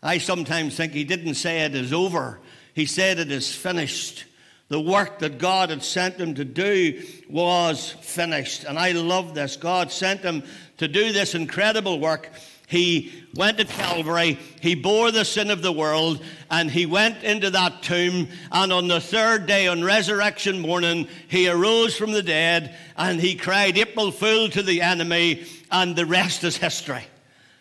I 0.00 0.18
sometimes 0.18 0.76
think 0.76 0.92
he 0.92 1.02
didn't 1.02 1.34
say 1.34 1.62
it 1.62 1.74
is 1.74 1.92
over. 1.92 2.38
He 2.72 2.86
said 2.86 3.18
it 3.18 3.32
is 3.32 3.52
finished. 3.52 4.26
The 4.68 4.80
work 4.80 5.18
that 5.18 5.38
God 5.38 5.70
had 5.70 5.82
sent 5.82 6.20
him 6.20 6.36
to 6.36 6.44
do 6.44 7.02
was 7.28 7.90
finished. 8.00 8.62
And 8.62 8.78
I 8.78 8.92
love 8.92 9.34
this. 9.34 9.56
God 9.56 9.90
sent 9.90 10.20
him 10.20 10.44
to 10.76 10.86
do 10.86 11.10
this 11.10 11.34
incredible 11.34 11.98
work. 11.98 12.30
He 12.72 13.12
went 13.34 13.58
to 13.58 13.66
Calvary, 13.66 14.38
he 14.62 14.74
bore 14.74 15.10
the 15.10 15.26
sin 15.26 15.50
of 15.50 15.60
the 15.60 15.70
world, 15.70 16.24
and 16.50 16.70
he 16.70 16.86
went 16.86 17.22
into 17.22 17.50
that 17.50 17.82
tomb. 17.82 18.28
And 18.50 18.72
on 18.72 18.88
the 18.88 18.98
third 18.98 19.44
day, 19.44 19.66
on 19.66 19.84
resurrection 19.84 20.58
morning, 20.58 21.06
he 21.28 21.50
arose 21.50 21.94
from 21.94 22.12
the 22.12 22.22
dead 22.22 22.74
and 22.96 23.20
he 23.20 23.34
cried, 23.34 23.76
April 23.76 24.10
Fool 24.10 24.48
to 24.48 24.62
the 24.62 24.80
enemy, 24.80 25.44
and 25.70 25.94
the 25.94 26.06
rest 26.06 26.44
is 26.44 26.56
history. 26.56 27.04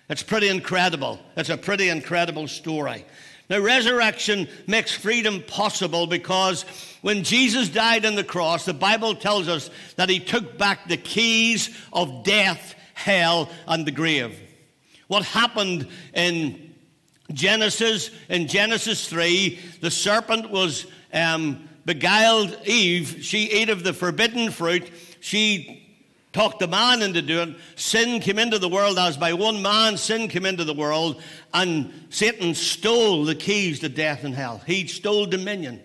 It's 0.08 0.24
pretty 0.24 0.48
incredible. 0.48 1.20
It's 1.36 1.50
a 1.50 1.58
pretty 1.58 1.90
incredible 1.90 2.48
story. 2.48 3.04
Now, 3.50 3.60
resurrection 3.60 4.48
makes 4.66 4.94
freedom 4.94 5.44
possible 5.46 6.08
because 6.08 6.64
when 7.02 7.26
Jesus 7.26 7.68
died 7.68 8.06
on 8.06 8.16
the 8.16 8.24
cross, 8.24 8.64
the 8.64 8.74
Bible 8.74 9.16
tells 9.16 9.50
us 9.50 9.70
that 9.98 10.08
he 10.08 10.22
took 10.22 10.58
back 10.58 10.88
the 10.88 10.96
keys 10.96 11.78
of 11.92 12.24
death, 12.24 12.76
hell, 12.94 13.50
and 13.68 13.86
the 13.86 13.92
grave. 13.92 14.40
What 15.12 15.26
happened 15.26 15.90
in 16.14 16.74
Genesis, 17.34 18.12
in 18.30 18.48
Genesis 18.48 19.10
3, 19.10 19.60
the 19.82 19.92
serpent 19.92 20.50
was 20.50 20.86
um, 21.14 21.68
beguiled 21.86 22.58
Eve. 22.64 23.18
She 23.20 23.52
ate 23.52 23.70
of 23.70 23.84
the 23.84 23.92
forbidden 23.92 24.52
fruit. 24.52 24.90
She 25.20 26.00
talked 26.32 26.60
the 26.60 26.68
man 26.70 27.02
into 27.02 27.22
doing. 27.22 27.58
Sin 27.76 28.22
came 28.22 28.40
into 28.40 28.58
the 28.58 28.70
world 28.70 28.98
as 28.98 29.18
by 29.18 29.34
one 29.34 29.62
man 29.62 29.98
sin 29.98 30.30
came 30.30 30.46
into 30.46 30.64
the 30.64 30.74
world, 30.74 31.22
and 31.54 31.92
Satan 32.10 32.56
stole 32.56 33.26
the 33.26 33.36
keys 33.36 33.82
to 33.82 33.90
death 33.90 34.24
and 34.24 34.34
hell. 34.34 34.62
He 34.66 34.88
stole 34.88 35.26
dominion. 35.26 35.82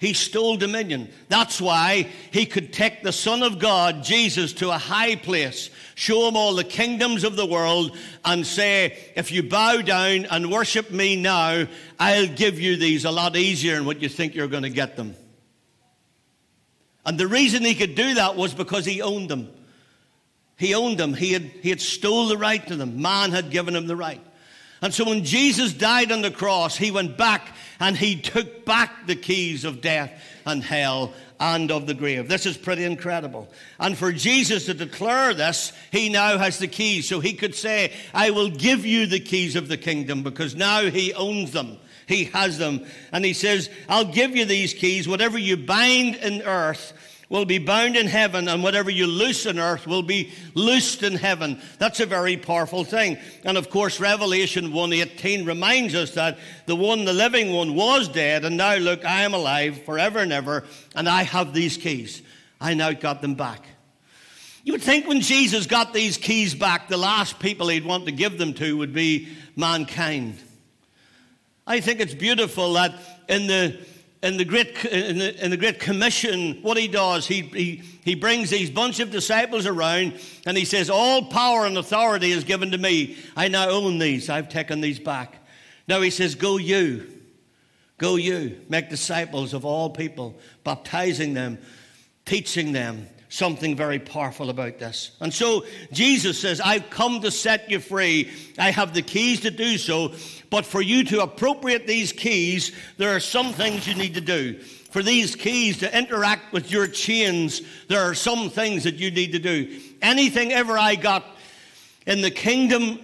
He 0.00 0.14
stole 0.14 0.56
dominion. 0.56 1.10
That's 1.28 1.60
why 1.60 2.08
he 2.30 2.46
could 2.46 2.72
take 2.72 3.02
the 3.02 3.12
Son 3.12 3.42
of 3.42 3.58
God, 3.58 4.02
Jesus, 4.02 4.54
to 4.54 4.70
a 4.70 4.78
high 4.78 5.14
place, 5.14 5.68
show 5.94 6.26
him 6.26 6.38
all 6.38 6.54
the 6.54 6.64
kingdoms 6.64 7.22
of 7.22 7.36
the 7.36 7.44
world, 7.44 7.94
and 8.24 8.46
say, 8.46 8.96
If 9.14 9.30
you 9.30 9.42
bow 9.42 9.82
down 9.82 10.24
and 10.24 10.50
worship 10.50 10.90
me 10.90 11.16
now, 11.16 11.66
I'll 11.98 12.26
give 12.26 12.58
you 12.58 12.78
these 12.78 13.04
a 13.04 13.10
lot 13.10 13.36
easier 13.36 13.74
than 13.74 13.84
what 13.84 14.00
you 14.00 14.08
think 14.08 14.34
you're 14.34 14.48
going 14.48 14.62
to 14.62 14.70
get 14.70 14.96
them. 14.96 15.14
And 17.04 17.20
the 17.20 17.26
reason 17.28 17.62
he 17.62 17.74
could 17.74 17.94
do 17.94 18.14
that 18.14 18.36
was 18.36 18.54
because 18.54 18.86
he 18.86 19.02
owned 19.02 19.28
them. 19.28 19.50
He 20.56 20.74
owned 20.74 20.96
them. 20.96 21.12
He 21.12 21.34
had, 21.34 21.42
he 21.42 21.68
had 21.68 21.80
stole 21.82 22.28
the 22.28 22.38
right 22.38 22.66
to 22.68 22.76
them. 22.76 23.02
Man 23.02 23.32
had 23.32 23.50
given 23.50 23.76
him 23.76 23.86
the 23.86 23.96
right. 23.96 24.22
And 24.82 24.94
so 24.94 25.04
when 25.04 25.24
Jesus 25.24 25.72
died 25.72 26.10
on 26.10 26.22
the 26.22 26.30
cross, 26.30 26.76
he 26.76 26.90
went 26.90 27.16
back 27.16 27.54
and 27.78 27.96
he 27.96 28.20
took 28.20 28.64
back 28.64 29.06
the 29.06 29.16
keys 29.16 29.64
of 29.64 29.80
death 29.80 30.12
and 30.46 30.62
hell 30.62 31.12
and 31.38 31.70
of 31.70 31.86
the 31.86 31.94
grave. 31.94 32.28
This 32.28 32.46
is 32.46 32.56
pretty 32.56 32.84
incredible. 32.84 33.48
And 33.78 33.96
for 33.96 34.12
Jesus 34.12 34.66
to 34.66 34.74
declare 34.74 35.34
this, 35.34 35.72
he 35.90 36.08
now 36.08 36.38
has 36.38 36.58
the 36.58 36.68
keys. 36.68 37.08
So 37.08 37.20
he 37.20 37.34
could 37.34 37.54
say, 37.54 37.92
I 38.14 38.30
will 38.30 38.50
give 38.50 38.86
you 38.86 39.06
the 39.06 39.20
keys 39.20 39.56
of 39.56 39.68
the 39.68 39.76
kingdom 39.76 40.22
because 40.22 40.54
now 40.54 40.82
he 40.82 41.12
owns 41.14 41.52
them. 41.52 41.78
He 42.06 42.24
has 42.24 42.58
them. 42.58 42.84
And 43.12 43.24
he 43.24 43.34
says, 43.34 43.70
I'll 43.88 44.12
give 44.12 44.34
you 44.34 44.44
these 44.44 44.74
keys. 44.74 45.06
Whatever 45.06 45.38
you 45.38 45.56
bind 45.56 46.16
in 46.16 46.42
earth 46.42 46.92
will 47.30 47.44
be 47.46 47.58
bound 47.58 47.96
in 47.96 48.08
heaven, 48.08 48.48
and 48.48 48.62
whatever 48.62 48.90
you 48.90 49.06
loose 49.06 49.46
on 49.46 49.58
earth 49.58 49.86
will 49.86 50.02
be 50.02 50.30
loosed 50.54 51.02
in 51.02 51.14
heaven. 51.14 51.58
That's 51.78 52.00
a 52.00 52.06
very 52.06 52.36
powerful 52.36 52.84
thing. 52.84 53.16
And 53.44 53.56
of 53.56 53.70
course, 53.70 54.00
Revelation 54.00 54.72
1:18 54.72 55.46
reminds 55.46 55.94
us 55.94 56.10
that 56.10 56.38
the 56.66 56.76
one, 56.76 57.04
the 57.04 57.12
living 57.12 57.52
one, 57.52 57.74
was 57.74 58.08
dead, 58.08 58.44
and 58.44 58.56
now 58.56 58.74
look, 58.74 59.04
I 59.04 59.22
am 59.22 59.32
alive 59.32 59.84
forever 59.84 60.18
and 60.18 60.32
ever, 60.32 60.64
and 60.94 61.08
I 61.08 61.22
have 61.22 61.54
these 61.54 61.76
keys. 61.76 62.20
I 62.60 62.74
now 62.74 62.92
got 62.92 63.22
them 63.22 63.36
back. 63.36 63.64
You 64.64 64.72
would 64.74 64.82
think 64.82 65.06
when 65.06 65.20
Jesus 65.20 65.66
got 65.66 65.94
these 65.94 66.18
keys 66.18 66.54
back, 66.54 66.88
the 66.88 66.98
last 66.98 67.38
people 67.38 67.68
he'd 67.68 67.84
want 67.84 68.04
to 68.06 68.12
give 68.12 68.38
them 68.38 68.52
to 68.54 68.76
would 68.76 68.92
be 68.92 69.28
mankind. 69.56 70.36
I 71.66 71.80
think 71.80 72.00
it's 72.00 72.12
beautiful 72.12 72.72
that 72.72 72.92
in 73.28 73.46
the 73.46 73.78
in 74.22 74.36
the 74.36 74.44
great 74.44 74.84
in 74.84 75.18
the, 75.18 75.44
in 75.44 75.50
the 75.50 75.56
great 75.56 75.80
commission 75.80 76.58
what 76.62 76.76
he 76.76 76.86
does 76.88 77.26
he, 77.26 77.42
he 77.42 77.82
he 78.04 78.14
brings 78.14 78.50
these 78.50 78.70
bunch 78.70 79.00
of 79.00 79.10
disciples 79.10 79.66
around 79.66 80.18
and 80.46 80.56
he 80.56 80.64
says 80.64 80.90
all 80.90 81.24
power 81.26 81.66
and 81.66 81.76
authority 81.76 82.32
is 82.32 82.44
given 82.44 82.70
to 82.70 82.78
me. 82.78 83.16
I 83.36 83.48
now 83.48 83.68
own 83.68 83.98
these. 83.98 84.30
I've 84.30 84.48
taken 84.48 84.80
these 84.80 84.98
back. 84.98 85.36
Now 85.86 86.00
he 86.00 86.10
says 86.10 86.34
go 86.34 86.56
you. 86.56 87.06
Go 87.98 88.16
you. 88.16 88.60
Make 88.68 88.88
disciples 88.88 89.52
of 89.52 89.64
all 89.64 89.90
people 89.90 90.38
baptizing 90.64 91.34
them 91.34 91.58
teaching 92.24 92.72
them 92.72 93.08
something 93.30 93.76
very 93.76 94.00
powerful 94.00 94.50
about 94.50 94.78
this. 94.78 95.12
And 95.20 95.32
so 95.32 95.64
Jesus 95.92 96.38
says, 96.38 96.60
I've 96.60 96.90
come 96.90 97.20
to 97.20 97.30
set 97.30 97.70
you 97.70 97.78
free. 97.78 98.30
I 98.58 98.72
have 98.72 98.92
the 98.92 99.02
keys 99.02 99.40
to 99.40 99.50
do 99.50 99.78
so. 99.78 100.12
But 100.50 100.66
for 100.66 100.82
you 100.82 101.04
to 101.04 101.22
appropriate 101.22 101.86
these 101.86 102.12
keys, 102.12 102.72
there 102.98 103.14
are 103.14 103.20
some 103.20 103.52
things 103.52 103.86
you 103.86 103.94
need 103.94 104.14
to 104.14 104.20
do. 104.20 104.58
For 104.58 105.02
these 105.02 105.36
keys 105.36 105.78
to 105.78 105.96
interact 105.96 106.52
with 106.52 106.72
your 106.72 106.88
chains, 106.88 107.62
there 107.86 108.00
are 108.00 108.14
some 108.14 108.50
things 108.50 108.82
that 108.82 108.96
you 108.96 109.12
need 109.12 109.32
to 109.32 109.38
do. 109.38 109.80
Anything 110.02 110.52
ever 110.52 110.76
I 110.76 110.96
got 110.96 111.24
in 112.06 112.22
the 112.22 112.32
kingdom 112.32 112.98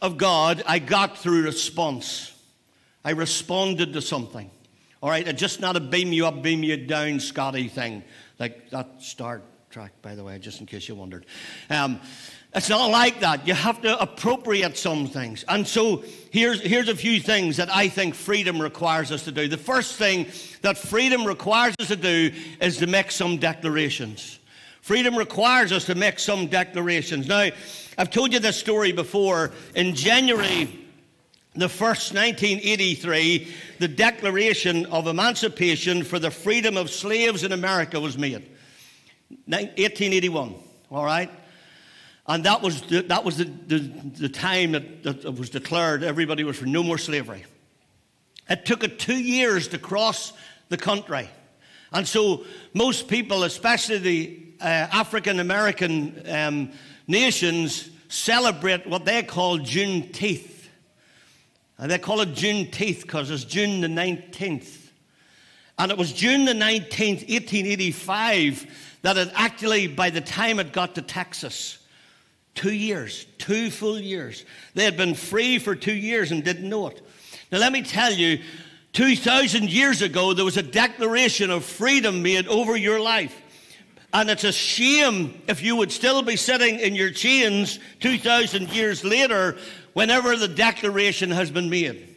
of 0.00 0.16
God, 0.16 0.62
I 0.66 0.78
got 0.78 1.18
through 1.18 1.42
response. 1.42 2.32
I 3.04 3.10
responded 3.10 3.92
to 3.94 4.00
something. 4.00 4.48
All 5.02 5.10
right, 5.10 5.26
it's 5.26 5.40
just 5.40 5.60
not 5.60 5.76
a 5.76 5.80
beam 5.80 6.12
you 6.12 6.26
up, 6.26 6.42
beam 6.42 6.62
you 6.62 6.76
down, 6.76 7.18
Scotty 7.18 7.66
thing, 7.66 8.04
like 8.38 8.70
that 8.70 9.02
Star 9.02 9.42
Trek, 9.74 9.90
by 10.02 10.14
the 10.14 10.22
way, 10.22 10.38
just 10.38 10.60
in 10.60 10.66
case 10.66 10.88
you 10.88 10.94
wondered. 10.94 11.26
Um, 11.68 12.00
it's 12.54 12.68
not 12.68 12.92
like 12.92 13.18
that. 13.18 13.44
You 13.48 13.54
have 13.54 13.82
to 13.82 14.00
appropriate 14.00 14.76
some 14.76 15.08
things. 15.08 15.44
And 15.48 15.66
so 15.66 16.04
here's, 16.30 16.60
here's 16.60 16.88
a 16.88 16.94
few 16.94 17.18
things 17.18 17.56
that 17.56 17.74
I 17.74 17.88
think 17.88 18.14
freedom 18.14 18.62
requires 18.62 19.10
us 19.10 19.24
to 19.24 19.32
do. 19.32 19.48
The 19.48 19.56
first 19.56 19.96
thing 19.96 20.28
that 20.62 20.78
freedom 20.78 21.24
requires 21.24 21.74
us 21.80 21.88
to 21.88 21.96
do 21.96 22.30
is 22.60 22.76
to 22.76 22.86
make 22.86 23.10
some 23.10 23.36
declarations. 23.36 24.38
Freedom 24.80 25.16
requires 25.18 25.72
us 25.72 25.86
to 25.86 25.96
make 25.96 26.20
some 26.20 26.46
declarations. 26.46 27.26
Now, 27.26 27.48
I've 27.98 28.10
told 28.10 28.32
you 28.32 28.38
this 28.38 28.56
story 28.56 28.92
before. 28.92 29.50
In 29.74 29.96
January 29.96 30.84
the 31.56 31.68
first 31.68 32.14
1983, 32.14 33.52
the 33.80 33.88
Declaration 33.88 34.86
of 34.86 35.08
Emancipation 35.08 36.04
for 36.04 36.20
the 36.20 36.30
Freedom 36.30 36.76
of 36.76 36.90
Slaves 36.90 37.42
in 37.42 37.50
America 37.50 37.98
was 37.98 38.16
made. 38.16 38.53
1881, 39.46 40.54
all 40.90 41.04
right? 41.04 41.30
And 42.26 42.44
that 42.44 42.62
was 42.62 42.82
the, 42.82 43.02
that 43.02 43.24
was 43.24 43.36
the, 43.36 43.44
the, 43.44 43.78
the 43.78 44.28
time 44.28 44.72
that, 44.72 45.02
that 45.02 45.24
it 45.24 45.38
was 45.38 45.50
declared 45.50 46.02
everybody 46.02 46.42
was 46.44 46.56
for 46.56 46.66
no 46.66 46.82
more 46.82 46.98
slavery. 46.98 47.44
It 48.48 48.64
took 48.64 48.84
it 48.84 48.98
two 48.98 49.18
years 49.18 49.68
to 49.68 49.78
cross 49.78 50.32
the 50.68 50.76
country. 50.76 51.28
And 51.92 52.06
so 52.06 52.44
most 52.72 53.08
people, 53.08 53.44
especially 53.44 53.98
the 53.98 54.40
uh, 54.60 54.64
African 54.64 55.38
American 55.38 56.22
um, 56.28 56.72
nations, 57.06 57.90
celebrate 58.08 58.86
what 58.86 59.04
they 59.04 59.22
call 59.22 59.58
Juneteenth. 59.58 60.50
And 61.78 61.90
they 61.90 61.98
call 61.98 62.20
it 62.20 62.30
Juneteenth 62.30 63.02
because 63.02 63.30
it's 63.30 63.44
June 63.44 63.80
the 63.80 63.88
19th. 63.88 64.80
And 65.78 65.90
it 65.90 65.98
was 65.98 66.12
June 66.12 66.44
the 66.44 66.52
19th, 66.52 67.28
1885, 67.28 68.93
that 69.04 69.18
it 69.18 69.30
actually, 69.34 69.86
by 69.86 70.08
the 70.08 70.22
time 70.22 70.58
it 70.58 70.72
got 70.72 70.94
to 70.94 71.02
Texas, 71.02 71.78
two 72.54 72.72
years, 72.72 73.26
two 73.36 73.70
full 73.70 74.00
years, 74.00 74.46
they 74.72 74.82
had 74.82 74.96
been 74.96 75.14
free 75.14 75.58
for 75.58 75.74
two 75.74 75.92
years 75.92 76.32
and 76.32 76.42
didn't 76.42 76.66
know 76.66 76.86
it. 76.86 77.06
Now, 77.52 77.58
let 77.58 77.70
me 77.70 77.82
tell 77.82 78.10
you, 78.10 78.40
2,000 78.94 79.68
years 79.68 80.00
ago, 80.00 80.32
there 80.32 80.44
was 80.44 80.56
a 80.56 80.62
declaration 80.62 81.50
of 81.50 81.66
freedom 81.66 82.22
made 82.22 82.48
over 82.48 82.78
your 82.78 82.98
life. 82.98 83.38
And 84.14 84.30
it's 84.30 84.44
a 84.44 84.52
shame 84.52 85.42
if 85.48 85.62
you 85.62 85.76
would 85.76 85.92
still 85.92 86.22
be 86.22 86.36
sitting 86.36 86.78
in 86.78 86.94
your 86.94 87.10
chains 87.10 87.78
2,000 88.00 88.70
years 88.70 89.04
later 89.04 89.58
whenever 89.92 90.34
the 90.34 90.48
declaration 90.48 91.30
has 91.30 91.50
been 91.50 91.68
made. 91.68 92.13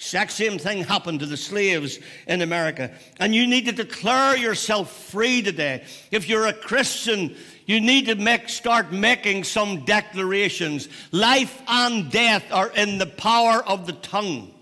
Exact 0.00 0.32
same 0.32 0.56
thing 0.56 0.82
happened 0.82 1.20
to 1.20 1.26
the 1.26 1.36
slaves 1.36 1.98
in 2.26 2.40
America. 2.40 2.90
And 3.18 3.34
you 3.34 3.46
need 3.46 3.66
to 3.66 3.72
declare 3.72 4.34
yourself 4.34 4.90
free 5.10 5.42
today. 5.42 5.84
If 6.10 6.26
you're 6.26 6.46
a 6.46 6.54
Christian, 6.54 7.36
you 7.66 7.82
need 7.82 8.06
to 8.06 8.14
make, 8.14 8.48
start 8.48 8.92
making 8.92 9.44
some 9.44 9.84
declarations. 9.84 10.88
Life 11.12 11.60
and 11.68 12.10
death 12.10 12.50
are 12.50 12.70
in 12.70 12.96
the 12.96 13.04
power 13.04 13.62
of 13.62 13.86
the 13.86 13.92
tongue. 13.92 14.54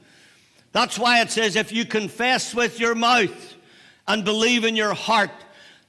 That's 0.73 0.99
why 0.99 1.21
it 1.21 1.31
says 1.31 1.55
if 1.55 1.71
you 1.71 1.85
confess 1.85 2.53
with 2.53 2.81
your 2.81 2.97
mouth 2.97 3.55
and 4.09 4.25
believe 4.25 4.65
in 4.65 4.75
your 4.75 4.95
heart 4.95 5.31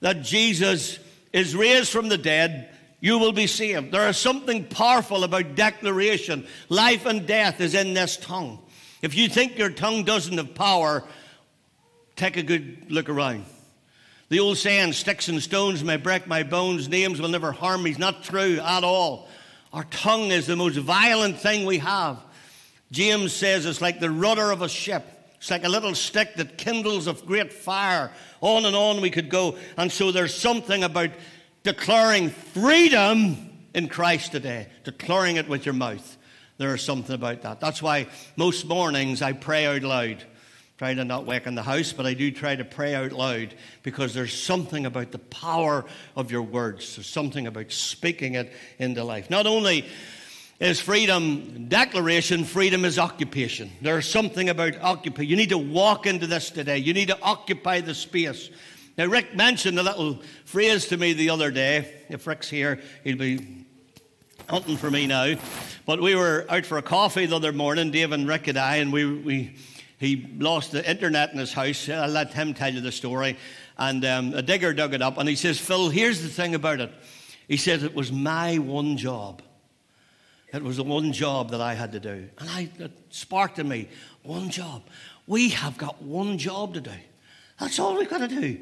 that 0.01 0.21
Jesus 0.21 0.99
is 1.33 1.55
raised 1.55 1.91
from 1.91 2.07
the 2.07 2.19
dead, 2.19 2.69
you 2.99 3.17
will 3.17 3.33
be 3.33 3.47
saved. 3.47 3.91
There 3.91 4.07
is 4.09 4.17
something 4.17 4.65
powerful 4.65 5.23
about 5.23 5.55
declaration. 5.55 6.45
Life 6.69 7.07
and 7.07 7.25
death 7.25 7.59
is 7.61 7.73
in 7.73 7.95
this 7.95 8.15
tongue. 8.15 8.59
If 9.01 9.15
you 9.15 9.29
think 9.29 9.57
your 9.57 9.69
tongue 9.69 10.03
doesn't 10.03 10.37
have 10.37 10.55
power, 10.55 11.03
take 12.15 12.37
a 12.37 12.43
good 12.43 12.91
look 12.91 13.09
around. 13.09 13.45
The 14.29 14.39
old 14.39 14.57
saying, 14.57 14.93
sticks 14.93 15.27
and 15.27 15.41
stones 15.41 15.83
may 15.83 15.97
break 15.97 16.27
my 16.27 16.43
bones, 16.43 16.87
names 16.87 17.19
will 17.19 17.29
never 17.29 17.51
harm 17.51 17.83
me, 17.83 17.91
is 17.91 17.97
not 17.97 18.23
true 18.23 18.59
at 18.59 18.83
all. 18.83 19.27
Our 19.73 19.85
tongue 19.85 20.31
is 20.31 20.47
the 20.47 20.55
most 20.55 20.77
violent 20.77 21.39
thing 21.39 21.65
we 21.65 21.79
have. 21.79 22.19
James 22.91 23.33
says 23.33 23.65
it's 23.65 23.81
like 23.81 23.99
the 23.99 24.11
rudder 24.11 24.51
of 24.51 24.61
a 24.61 24.69
ship. 24.69 25.03
It's 25.37 25.49
like 25.49 25.63
a 25.63 25.69
little 25.69 25.95
stick 25.95 26.35
that 26.35 26.57
kindles 26.57 27.07
a 27.07 27.13
great 27.13 27.53
fire. 27.53 28.11
On 28.41 28.65
and 28.65 28.75
on 28.75 28.99
we 28.99 29.09
could 29.09 29.29
go. 29.29 29.57
And 29.77 29.91
so 29.91 30.11
there's 30.11 30.33
something 30.33 30.83
about 30.83 31.11
declaring 31.63 32.29
freedom 32.29 33.49
in 33.73 33.87
Christ 33.87 34.31
today, 34.31 34.67
declaring 34.83 35.37
it 35.37 35.47
with 35.47 35.65
your 35.65 35.73
mouth. 35.73 36.17
There 36.59 36.75
is 36.75 36.81
something 36.81 37.15
about 37.15 37.41
that. 37.43 37.61
That's 37.61 37.81
why 37.81 38.07
most 38.35 38.67
mornings 38.67 39.21
I 39.21 39.31
pray 39.31 39.65
out 39.65 39.81
loud. 39.81 40.23
Try 40.77 40.93
to 40.93 41.05
not 41.05 41.25
wake 41.25 41.47
in 41.47 41.55
the 41.55 41.63
house, 41.63 41.93
but 41.93 42.05
I 42.05 42.13
do 42.13 42.31
try 42.31 42.57
to 42.57 42.65
pray 42.65 42.95
out 42.95 43.13
loud 43.13 43.55
because 43.81 44.13
there's 44.13 44.37
something 44.37 44.85
about 44.85 45.11
the 45.11 45.19
power 45.19 45.85
of 46.17 46.31
your 46.31 46.41
words. 46.41 46.97
There's 46.97 47.07
something 47.07 47.47
about 47.47 47.71
speaking 47.71 48.35
it 48.35 48.51
into 48.77 49.05
life. 49.05 49.29
Not 49.29 49.47
only 49.47 49.85
is 50.59 50.81
freedom 50.81 51.69
declaration, 51.69 52.43
freedom 52.43 52.83
is 52.83 52.99
occupation. 52.99 53.71
There's 53.81 54.07
something 54.07 54.49
about 54.49 54.81
occupy. 54.81 55.21
You 55.21 55.37
need 55.37 55.49
to 55.49 55.57
walk 55.57 56.07
into 56.07 56.27
this 56.27 56.49
today. 56.49 56.79
You 56.79 56.93
need 56.93 57.07
to 57.07 57.21
occupy 57.21 57.79
the 57.79 57.95
space. 57.95 58.49
Now, 58.97 59.05
Rick 59.05 59.33
mentioned 59.33 59.79
a 59.79 59.83
little 59.83 60.19
phrase 60.43 60.87
to 60.87 60.97
me 60.97 61.13
the 61.13 61.29
other 61.29 61.51
day. 61.51 62.03
If 62.09 62.27
Rick's 62.27 62.49
here, 62.49 62.81
he'll 63.05 63.17
be 63.17 63.65
hunting 64.49 64.77
for 64.77 64.89
me 64.89 65.05
now. 65.05 65.35
But 65.85 66.01
we 66.01 66.15
were 66.15 66.45
out 66.49 66.65
for 66.65 66.79
a 66.79 66.81
coffee 66.81 67.27
the 67.27 67.35
other 67.35 67.53
morning, 67.53 67.91
Dave 67.91 68.11
and 68.11 68.27
Rick 68.27 68.47
and 68.47 68.57
I, 68.57 68.77
and 68.77 68.91
we, 68.91 69.05
we 69.05 69.55
he 69.99 70.27
lost 70.37 70.71
the 70.71 70.89
internet 70.89 71.31
in 71.33 71.39
his 71.39 71.53
house. 71.53 71.87
I'll 71.87 72.09
let 72.09 72.33
him 72.33 72.53
tell 72.53 72.73
you 72.73 72.81
the 72.81 72.91
story. 72.91 73.37
And 73.77 74.03
um, 74.05 74.33
a 74.33 74.41
digger 74.41 74.73
dug 74.73 74.93
it 74.93 75.01
up, 75.01 75.17
and 75.17 75.29
he 75.29 75.35
says, 75.35 75.59
Phil, 75.59 75.89
here's 75.89 76.21
the 76.21 76.29
thing 76.29 76.55
about 76.55 76.79
it. 76.79 76.91
He 77.47 77.57
says, 77.57 77.83
It 77.83 77.93
was 77.93 78.11
my 78.11 78.57
one 78.57 78.97
job. 78.97 79.41
It 80.51 80.63
was 80.63 80.77
the 80.77 80.83
one 80.83 81.13
job 81.13 81.51
that 81.51 81.61
I 81.61 81.75
had 81.75 81.91
to 81.91 81.99
do. 81.99 82.27
And 82.39 82.49
I, 82.49 82.69
it 82.79 82.91
sparked 83.09 83.59
in 83.59 83.67
me 83.67 83.87
one 84.23 84.49
job. 84.49 84.81
We 85.27 85.49
have 85.49 85.77
got 85.77 86.01
one 86.01 86.39
job 86.39 86.73
to 86.73 86.81
do. 86.81 86.91
That's 87.59 87.77
all 87.77 87.95
we've 87.95 88.09
got 88.09 88.19
to 88.19 88.27
do. 88.27 88.59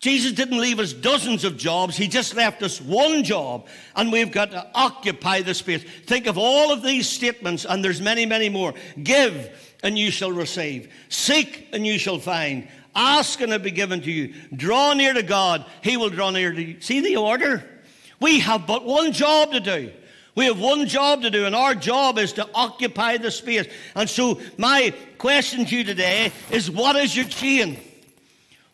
Jesus 0.00 0.32
didn't 0.32 0.58
leave 0.58 0.80
us 0.80 0.94
dozens 0.94 1.44
of 1.44 1.58
jobs, 1.58 1.94
He 1.94 2.08
just 2.08 2.34
left 2.34 2.62
us 2.62 2.80
one 2.80 3.22
job, 3.22 3.66
and 3.94 4.10
we've 4.10 4.32
got 4.32 4.50
to 4.52 4.66
occupy 4.74 5.42
the 5.42 5.52
space. 5.52 5.84
Think 6.06 6.26
of 6.26 6.38
all 6.38 6.72
of 6.72 6.82
these 6.82 7.06
statements, 7.06 7.66
and 7.66 7.84
there's 7.84 8.00
many, 8.00 8.24
many 8.24 8.48
more. 8.48 8.72
Give, 9.02 9.50
and 9.82 9.98
you 9.98 10.10
shall 10.10 10.32
receive. 10.32 10.90
Seek, 11.10 11.68
and 11.74 11.86
you 11.86 11.98
shall 11.98 12.18
find. 12.18 12.66
Ask, 12.94 13.42
and 13.42 13.52
it 13.52 13.58
will 13.58 13.64
be 13.64 13.70
given 13.70 14.00
to 14.00 14.10
you. 14.10 14.34
Draw 14.56 14.94
near 14.94 15.12
to 15.12 15.22
God, 15.22 15.66
He 15.82 15.98
will 15.98 16.10
draw 16.10 16.30
near 16.30 16.50
to 16.50 16.62
you. 16.62 16.80
See 16.80 17.00
the 17.00 17.16
order? 17.16 17.62
We 18.20 18.40
have 18.40 18.66
but 18.66 18.86
one 18.86 19.12
job 19.12 19.52
to 19.52 19.60
do. 19.60 19.92
We 20.34 20.46
have 20.46 20.58
one 20.58 20.86
job 20.86 21.22
to 21.22 21.30
do, 21.30 21.44
and 21.44 21.54
our 21.54 21.74
job 21.74 22.16
is 22.16 22.32
to 22.34 22.48
occupy 22.54 23.18
the 23.18 23.30
space. 23.30 23.66
And 23.94 24.08
so, 24.08 24.40
my 24.56 24.94
question 25.18 25.66
to 25.66 25.76
you 25.76 25.84
today 25.84 26.32
is 26.50 26.70
what 26.70 26.96
is 26.96 27.14
your 27.14 27.26
chain? 27.26 27.78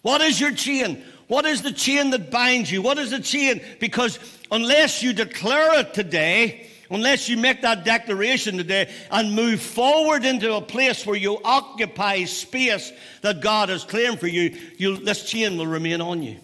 What 0.02 0.20
is 0.20 0.40
your 0.40 0.52
chain? 0.52 1.02
What 1.28 1.44
is 1.44 1.62
the 1.62 1.72
chain 1.72 2.10
that 2.10 2.30
binds 2.30 2.70
you? 2.70 2.82
What 2.82 2.98
is 2.98 3.10
the 3.10 3.20
chain? 3.20 3.60
Because 3.80 4.18
unless 4.50 5.02
you 5.02 5.12
declare 5.12 5.80
it 5.80 5.92
today, 5.92 6.68
unless 6.90 7.28
you 7.28 7.36
make 7.36 7.62
that 7.62 7.84
declaration 7.84 8.56
today 8.56 8.92
and 9.10 9.34
move 9.34 9.60
forward 9.60 10.24
into 10.24 10.54
a 10.54 10.60
place 10.60 11.04
where 11.04 11.16
you 11.16 11.40
occupy 11.44 12.24
space 12.24 12.92
that 13.22 13.40
God 13.40 13.70
has 13.70 13.84
claimed 13.84 14.20
for 14.20 14.28
you, 14.28 14.96
this 14.98 15.28
chain 15.28 15.58
will 15.58 15.66
remain 15.66 16.00
on 16.00 16.22
you. 16.22 16.38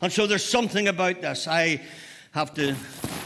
And 0.00 0.12
so 0.12 0.26
there's 0.26 0.44
something 0.44 0.88
about 0.88 1.20
this. 1.20 1.46
I 1.46 1.80
have 2.32 2.54
to, 2.54 2.74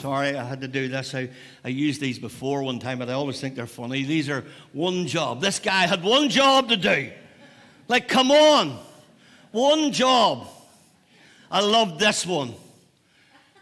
sorry, 0.00 0.37
I 0.37 0.44
had 0.44 0.61
to 0.61 0.68
do 0.68 0.88
this. 0.88 1.14
I, 1.14 1.30
I 1.64 1.68
used 1.68 2.00
these 2.00 2.18
before 2.18 2.62
one 2.62 2.78
time, 2.78 2.99
but 2.99 3.08
I 3.08 3.14
always 3.14 3.40
think 3.40 3.54
they're 3.54 3.66
funny. 3.66 4.04
These 4.04 4.28
are 4.28 4.44
one 4.72 5.06
job. 5.06 5.40
This 5.40 5.58
guy 5.58 5.87
had 5.87 6.02
one 6.02 6.28
job 6.28 6.68
to 6.68 6.76
do. 6.76 7.11
Like, 7.88 8.08
come 8.08 8.30
on, 8.30 8.78
one 9.52 9.92
job. 9.92 10.48
I 11.53 11.61
love 11.61 11.99
this 11.99 12.25
one. 12.25 12.55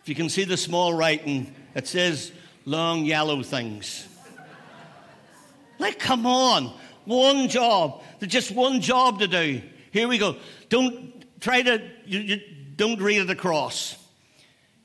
If 0.01 0.09
you 0.09 0.15
can 0.15 0.29
see 0.29 0.45
the 0.45 0.57
small 0.57 0.95
writing, 0.95 1.53
it 1.75 1.89
says 1.89 2.31
long 2.65 3.05
yellow 3.05 3.43
things. 3.43 4.07
Like, 5.81 5.99
come 5.99 6.25
on, 6.25 6.73
one 7.05 7.49
job. 7.49 8.03
There's 8.21 8.31
just 8.31 8.53
one 8.53 8.81
job 8.81 9.19
to 9.19 9.27
do. 9.27 9.61
Here 9.91 10.07
we 10.07 10.19
go. 10.19 10.37
Don't 10.69 11.25
try 11.41 11.63
to, 11.63 11.83
you, 12.07 12.21
you, 12.21 12.41
don't 12.77 13.01
read 13.01 13.23
it 13.23 13.31
across. 13.31 13.97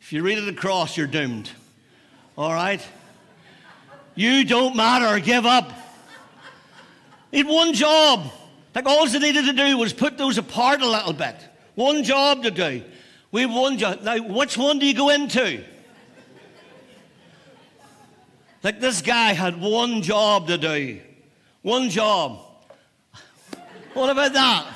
If 0.02 0.12
you 0.12 0.24
read 0.24 0.40
it 0.40 0.50
across, 0.50 0.98
you're 0.98 1.06
doomed. 1.06 1.52
All 2.36 2.54
right? 2.54 2.82
You 4.16 4.46
don't 4.46 4.76
matter. 4.76 5.20
Give 5.20 5.46
up. 5.46 5.72
It 7.32 7.46
one 7.46 7.74
job. 7.74 8.32
Like 8.74 8.88
all 8.88 9.06
they 9.08 9.20
needed 9.20 9.46
to 9.46 9.54
do 9.54 9.78
was 9.78 9.94
put 9.94 10.18
those 10.18 10.40
apart 10.40 10.82
a 10.82 10.90
little 10.90 11.14
bit. 11.14 11.36
One 11.76 12.04
job 12.04 12.44
to 12.44 12.52
do. 12.52 12.84
We 13.36 13.46
one 13.46 13.78
job. 13.78 14.02
Now, 14.02 14.16
which 14.18 14.58
one 14.58 14.80
do 14.80 14.86
you 14.86 14.94
go 14.94 15.10
into? 15.10 15.62
Like 18.64 18.80
this 18.80 19.02
guy 19.02 19.34
had 19.34 19.60
one 19.60 20.04
job 20.04 20.48
to 20.48 20.58
do. 20.58 21.02
One 21.62 21.90
job. 21.90 22.40
What 23.94 24.10
about 24.10 24.32
that? 24.32 24.74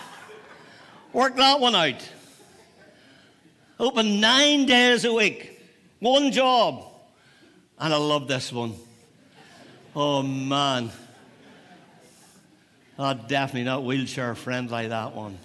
Work 1.14 1.38
that 1.38 1.62
one 1.62 1.74
out. 1.74 2.10
Open 3.80 4.20
nine 4.20 4.66
days 4.66 5.06
a 5.06 5.14
week. 5.14 5.58
One 6.00 6.34
job. 6.34 6.84
And 7.80 7.94
I 7.94 7.98
love 7.98 8.28
this 8.28 8.52
one. 8.52 8.74
Oh 9.96 10.22
man. 10.22 10.92
Oh, 13.00 13.14
definitely 13.14 13.64
not 13.64 13.86
wheelchair 13.86 14.36
friendly, 14.36 14.90
that 14.90 15.16
one. 15.16 15.38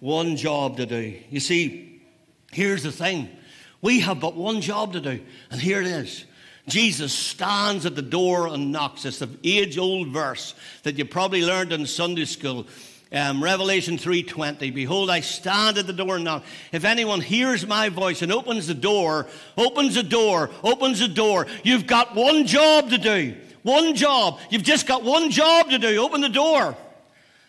One 0.00 0.34
job 0.34 0.78
to 0.78 0.86
do. 0.86 1.20
You 1.30 1.38
see, 1.38 1.91
here's 2.52 2.82
the 2.82 2.92
thing 2.92 3.28
we 3.80 4.00
have 4.00 4.20
but 4.20 4.36
one 4.36 4.60
job 4.60 4.92
to 4.92 5.00
do, 5.00 5.20
and 5.50 5.60
here 5.60 5.80
it 5.80 5.88
is. 5.88 6.24
Jesus 6.68 7.12
stands 7.12 7.84
at 7.86 7.96
the 7.96 8.02
door 8.02 8.46
and 8.46 8.70
knocks. 8.70 9.04
It's 9.04 9.20
an 9.20 9.36
age 9.42 9.78
old 9.78 10.08
verse 10.08 10.54
that 10.84 10.96
you 10.96 11.04
probably 11.04 11.44
learned 11.44 11.72
in 11.72 11.86
Sunday 11.86 12.24
school. 12.24 12.66
Um, 13.12 13.42
Revelation 13.42 13.98
3:20 13.98 14.72
Behold 14.74 15.10
I 15.10 15.20
stand 15.20 15.76
at 15.76 15.86
the 15.86 15.92
door 15.92 16.14
and 16.14 16.24
knock 16.24 16.44
if 16.72 16.86
anyone 16.86 17.20
hears 17.20 17.66
my 17.66 17.90
voice 17.90 18.22
and 18.22 18.32
opens 18.32 18.68
the 18.68 18.74
door 18.74 19.26
opens 19.58 19.96
the 19.96 20.02
door 20.02 20.48
opens 20.64 21.00
the 21.00 21.08
door 21.08 21.46
you've 21.62 21.86
got 21.86 22.14
one 22.14 22.46
job 22.46 22.88
to 22.88 22.96
do 22.96 23.36
one 23.64 23.94
job 23.94 24.38
you've 24.48 24.62
just 24.62 24.86
got 24.86 25.02
one 25.02 25.30
job 25.30 25.68
to 25.68 25.78
do 25.78 25.98
open 25.98 26.22
the 26.22 26.30
door 26.30 26.74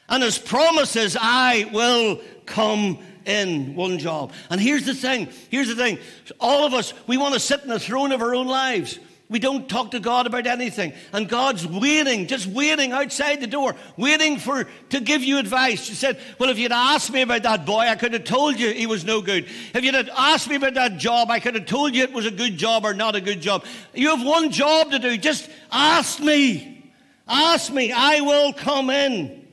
and 0.09 0.21
his 0.21 0.37
promise 0.37 0.97
is 0.97 1.17
I 1.17 1.69
will 1.71 2.19
come 2.45 2.99
in 3.25 3.75
one 3.75 3.97
job 3.97 4.31
and 4.49 4.59
here's 4.59 4.85
the 4.85 4.93
thing 4.93 5.27
here's 5.49 5.67
the 5.67 5.75
thing 5.75 5.97
all 6.39 6.65
of 6.65 6.73
us 6.73 6.93
we 7.07 7.17
want 7.17 7.33
to 7.33 7.39
sit 7.39 7.61
in 7.61 7.69
the 7.69 7.79
throne 7.79 8.11
of 8.11 8.21
our 8.21 8.35
own 8.35 8.47
lives 8.47 8.99
we 9.29 9.39
don't 9.39 9.67
talk 9.67 9.91
to 9.91 9.99
God 9.99 10.27
about 10.27 10.45
anything. 10.45 10.93
And 11.11 11.27
God's 11.27 11.65
waiting, 11.65 12.27
just 12.27 12.45
waiting 12.45 12.91
outside 12.91 13.41
the 13.41 13.47
door, 13.47 13.75
waiting 13.97 14.37
for 14.37 14.67
to 14.89 14.99
give 14.99 15.23
you 15.23 15.39
advice. 15.39 15.85
She 15.85 15.95
said, 15.95 16.19
Well, 16.37 16.49
if 16.49 16.59
you'd 16.59 16.71
asked 16.71 17.11
me 17.11 17.21
about 17.21 17.41
that 17.41 17.65
boy, 17.65 17.79
I 17.79 17.95
could 17.95 18.13
have 18.13 18.25
told 18.25 18.59
you 18.59 18.71
he 18.71 18.85
was 18.85 19.05
no 19.05 19.21
good. 19.21 19.45
If 19.73 19.83
you'd 19.83 19.95
asked 19.95 20.49
me 20.49 20.55
about 20.55 20.75
that 20.75 20.97
job, 20.97 21.31
I 21.31 21.39
could 21.39 21.55
have 21.55 21.65
told 21.65 21.95
you 21.95 22.03
it 22.03 22.13
was 22.13 22.25
a 22.25 22.31
good 22.31 22.57
job 22.57 22.85
or 22.85 22.93
not 22.93 23.15
a 23.15 23.21
good 23.21 23.41
job. 23.41 23.65
You 23.93 24.15
have 24.15 24.23
one 24.23 24.51
job 24.51 24.91
to 24.91 24.99
do. 24.99 25.17
Just 25.17 25.49
ask 25.71 26.19
me. 26.19 26.93
Ask 27.27 27.71
me. 27.71 27.91
I 27.91 28.19
will 28.21 28.51
come 28.53 28.89
in. 28.89 29.47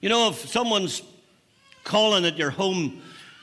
You 0.00 0.08
know, 0.08 0.30
if 0.30 0.48
someone's 0.48 1.02
calling 1.84 2.24
at 2.24 2.38
your 2.38 2.50
home, 2.50 3.01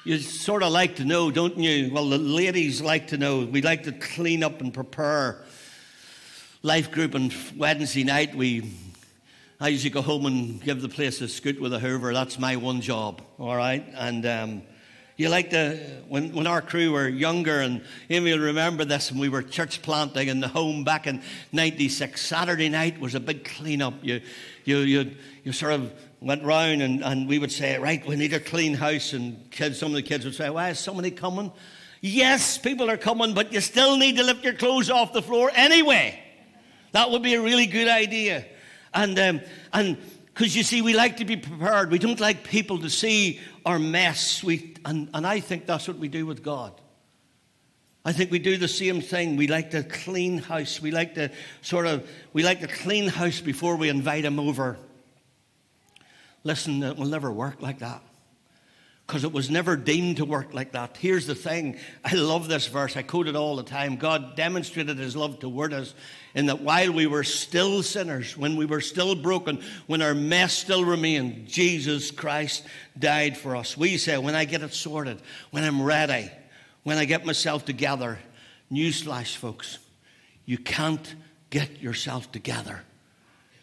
you 0.10 0.18
sort 0.18 0.64
of 0.64 0.72
like 0.72 0.96
to 0.96 1.06
know, 1.06 1.30
don't 1.30 1.56
you? 1.60 1.94
Well, 1.94 2.10
the 2.10 2.18
ladies 2.18 2.82
like 2.82 3.10
to 3.10 3.18
know. 3.20 3.46
We 3.46 3.62
like 3.62 3.84
to 3.84 3.92
clean 3.92 4.44
up 4.44 4.60
and 4.60 4.74
prepare 4.74 5.44
life 6.64 6.90
group 6.90 7.14
on 7.14 7.32
Wednesday 7.56 8.04
night, 8.04 8.34
we 8.34 8.74
I 9.60 9.68
usually 9.68 9.92
go 9.92 10.02
home 10.02 10.26
and 10.26 10.60
give 10.64 10.82
the 10.82 10.90
place 10.90 11.22
a 11.22 11.28
scoot 11.28 11.62
with 11.62 11.74
a 11.74 11.80
hoover. 11.80 12.12
That's 12.12 12.40
my 12.40 12.56
one 12.56 12.82
job, 12.82 13.22
all 13.38 13.56
right? 13.56 13.86
And 13.94 14.26
um, 14.26 14.64
you 15.16 15.30
like 15.30 15.52
to, 15.52 15.76
when, 16.08 16.34
when 16.34 16.48
our 16.48 16.64
crew 16.64 16.94
were 16.94 17.08
younger, 17.08 17.60
and 17.60 17.84
Amy 18.10 18.32
will 18.32 18.40
remember 18.40 18.86
this, 18.86 19.12
and 19.12 19.20
we 19.20 19.30
were 19.30 19.44
church 19.44 19.84
planting 19.84 20.28
in 20.28 20.40
the 20.40 20.48
home 20.48 20.84
back 20.86 21.06
in 21.06 21.22
96. 21.52 22.20
Saturday 22.20 22.70
night 22.70 23.00
was 23.00 23.14
a 23.14 23.20
big 23.20 23.46
clean-up. 23.46 23.94
You, 24.02 24.22
you, 24.64 24.78
you, 24.80 25.12
you 25.44 25.52
sort 25.52 25.74
of 25.74 25.94
went 26.22 26.44
round, 26.44 26.82
and, 26.82 27.04
and 27.04 27.28
we 27.28 27.40
would 27.40 27.52
say, 27.52 27.78
right, 27.78 28.06
we 28.06 28.16
need 28.16 28.34
a 28.34 28.40
clean 28.40 28.74
house. 28.74 29.14
And 29.14 29.50
kids, 29.52 29.80
some 29.80 29.90
of 29.90 29.96
the 29.96 30.04
kids 30.04 30.26
would 30.26 30.36
say, 30.36 30.50
why 30.50 30.70
is 30.70 30.80
somebody 30.80 31.12
coming? 31.12 31.52
Yes, 32.02 32.58
people 32.58 32.90
are 32.90 32.98
coming, 32.98 33.34
but 33.34 33.54
you 33.54 33.62
still 33.62 33.98
need 33.98 34.18
to 34.18 34.24
lift 34.24 34.44
your 34.44 34.54
clothes 34.54 34.90
off 34.90 35.14
the 35.14 35.22
floor 35.22 35.52
anyway. 35.54 36.20
That 36.92 37.12
would 37.12 37.24
be 37.24 37.36
a 37.36 37.42
really 37.42 37.66
good 37.66 37.88
idea. 37.88 38.46
And, 38.94 39.18
um, 39.20 39.42
and 39.74 39.98
because 40.26 40.56
you 40.56 40.64
see, 40.64 40.82
we 40.82 40.94
like 40.94 41.18
to 41.18 41.26
be 41.26 41.38
prepared. 41.38 41.92
We 41.92 42.00
don't 42.00 42.20
like 42.20 42.44
people 42.44 42.80
to 42.80 42.90
see 42.90 43.40
our 43.66 43.80
mess. 43.80 44.44
We, 44.44 44.76
and, 44.86 45.10
and 45.14 45.28
I 45.28 45.40
think 45.42 45.66
that's 45.66 45.88
what 45.88 45.98
we 45.98 46.08
do 46.08 46.26
with 46.26 46.44
God. 46.44 46.74
I 48.06 48.14
think 48.14 48.32
we 48.32 48.40
do 48.40 48.58
the 48.58 48.68
same 48.68 49.02
thing. 49.02 49.36
We 49.36 49.48
like 49.48 49.72
to 49.72 49.84
clean 49.84 50.38
house. 50.38 50.82
We 50.82 50.92
like 50.92 51.16
to 51.16 51.32
sort 51.62 51.86
of 51.86 52.10
we 52.32 52.44
like 52.44 52.62
to 52.62 52.68
clean 52.68 53.10
house 53.10 53.42
before 53.42 53.76
we 53.76 53.90
invite 53.90 54.24
him 54.24 54.40
over. 54.40 54.80
Listen, 56.44 56.82
it 56.84 56.98
will 56.98 57.06
never 57.06 57.32
work 57.32 57.62
like 57.62 57.80
that. 57.80 58.02
Because 59.06 59.24
it 59.24 59.34
was 59.34 59.50
never 59.50 59.76
deemed 59.76 60.18
to 60.18 60.26
work 60.26 60.54
like 60.54 60.74
that. 60.74 60.96
Here's 60.98 61.26
the 61.26 61.34
thing. 61.34 61.78
I 62.06 62.14
love 62.14 62.48
this 62.48 62.68
verse. 62.68 62.96
I 62.96 63.02
quote 63.02 63.28
it 63.28 63.36
all 63.36 63.56
the 63.56 63.64
time. 63.64 63.96
God 63.96 64.36
demonstrated 64.36 65.00
his 65.00 65.16
love 65.16 65.40
toward 65.40 65.74
us 65.74 65.96
in 66.36 66.46
that 66.46 66.62
while 66.62 66.94
we 66.94 67.08
were 67.08 67.24
still 67.24 67.82
sinners, 67.82 68.38
when 68.38 68.56
we 68.56 68.68
were 68.68 68.82
still 68.82 69.16
broken, 69.16 69.64
when 69.88 70.04
our 70.04 70.14
mess 70.14 70.54
still 70.54 70.86
remained, 70.86 71.48
Jesus 71.48 72.12
Christ 72.12 72.64
died 73.00 73.36
for 73.36 73.56
us. 73.56 73.76
We 73.76 73.98
say, 73.98 74.16
when 74.20 74.36
I 74.36 74.46
get 74.46 74.62
it 74.62 74.76
sorted, 74.76 75.20
when 75.50 75.64
I'm 75.64 75.82
ready, 75.82 76.30
when 76.84 77.00
I 77.00 77.06
get 77.06 77.26
myself 77.26 77.66
together, 77.66 78.20
newsflash, 78.72 79.36
folks, 79.36 79.80
you 80.46 80.60
can't 80.60 81.16
get 81.50 81.82
yourself 81.82 82.32
together. 82.32 82.84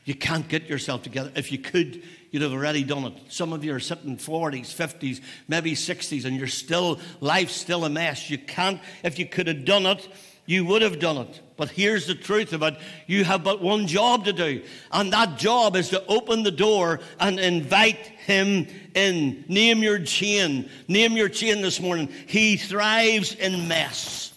You 0.05 0.15
can't 0.15 0.49
get 0.49 0.69
yourself 0.69 1.03
together. 1.03 1.33
If 1.35 1.51
you 1.51 1.59
could, 1.59 2.03
you'd 2.31 2.43
have 2.43 2.53
already 2.53 2.83
done 2.83 3.05
it. 3.05 3.15
Some 3.29 3.53
of 3.53 3.65
you 3.65 3.75
are 3.75 3.81
sitting 3.81 4.17
40s, 4.17 4.75
50s, 4.75 5.21
maybe 5.49 5.73
60s, 5.73 6.25
and 6.25 6.37
you're 6.37 6.47
still, 6.47 7.01
life's 7.21 7.55
still 7.55 7.85
a 7.85 7.91
mess. 7.91 8.31
You 8.31 8.39
can't, 8.39 8.81
if 9.03 9.19
you 9.19 9.27
could 9.27 9.47
have 9.47 9.65
done 9.65 9.87
it, 9.87 10.09
you 10.47 10.65
would 10.65 10.83
have 10.83 10.99
done 10.99 11.19
it. 11.19 11.41
But 11.57 11.71
here's 11.71 12.07
the 12.07 12.15
truth 12.15 12.53
of 12.53 12.63
it 12.63 12.79
you 13.07 13.25
have 13.25 13.43
but 13.43 13.61
one 13.61 13.87
job 13.87 14.25
to 14.27 14.33
do, 14.33 14.63
and 14.93 15.13
that 15.13 15.39
job 15.39 15.77
is 15.77 15.89
to 15.91 16.05
open 16.07 16.43
the 16.43 16.51
door 16.51 17.01
and 17.19 17.39
invite 17.39 17.97
him 17.97 18.67
in. 18.95 19.45
Name 19.49 19.83
your 19.83 19.99
chain. 19.99 20.71
Name 20.89 21.13
your 21.13 21.29
chain 21.29 21.63
this 21.63 21.81
morning. 21.81 22.09
He 22.27 22.57
thrives 22.57 23.35
in 23.35 23.69
mess. 23.69 24.33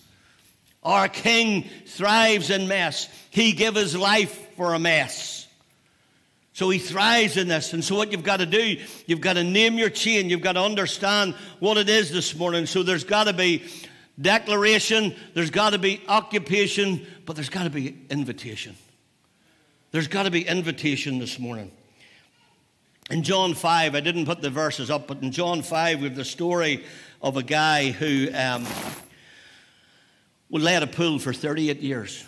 Our 0.82 1.10
King 1.10 1.70
thrives 1.86 2.50
in 2.50 2.68
mess. 2.68 3.10
He 3.30 3.52
gave 3.52 3.76
his 3.76 3.96
life 3.96 4.56
for 4.56 4.74
a 4.74 4.80
mess. 4.80 5.39
So 6.60 6.70
he 6.70 6.78
thrives 6.78 7.38
in 7.38 7.48
this. 7.48 7.72
And 7.72 7.82
so, 7.82 7.96
what 7.96 8.12
you've 8.12 8.22
got 8.22 8.42
to 8.42 8.46
do, 8.46 8.76
you've 9.06 9.22
got 9.22 9.34
to 9.34 9.46
name 9.46 9.78
your 9.78 9.90
chain. 9.90 10.30
You've 10.30 10.42
got 10.42 10.54
to 10.54 10.62
understand 10.62 11.36
what 11.62 11.78
it 11.78 11.88
is 11.88 12.12
this 12.12 12.36
morning. 12.36 12.66
So, 12.66 12.84
there's 12.84 13.06
got 13.06 13.28
to 13.28 13.34
be 13.34 13.64
declaration, 14.20 15.16
there's 15.34 15.52
got 15.52 15.70
to 15.70 15.78
be 15.78 16.02
occupation, 16.10 17.08
but 17.26 17.38
there's 17.38 17.48
got 17.48 17.64
to 17.64 17.70
be 17.70 18.06
invitation. 18.10 18.76
There's 19.92 20.10
got 20.10 20.24
to 20.24 20.32
be 20.32 20.46
invitation 20.46 21.18
this 21.18 21.40
morning. 21.40 21.72
In 23.10 23.24
John 23.24 23.54
5, 23.54 23.96
I 23.96 24.00
didn't 24.02 24.26
put 24.26 24.42
the 24.42 24.50
verses 24.50 24.92
up, 24.92 25.08
but 25.08 25.22
in 25.24 25.32
John 25.32 25.62
5, 25.62 26.00
we 26.00 26.08
have 26.10 26.16
the 26.18 26.26
story 26.26 26.84
of 27.22 27.38
a 27.38 27.44
guy 27.44 27.92
who 27.92 28.28
um, 28.34 28.68
lay 30.50 30.76
at 30.76 30.84
a 30.84 30.88
pool 30.88 31.20
for 31.20 31.32
38 31.32 31.80
years. 31.80 32.26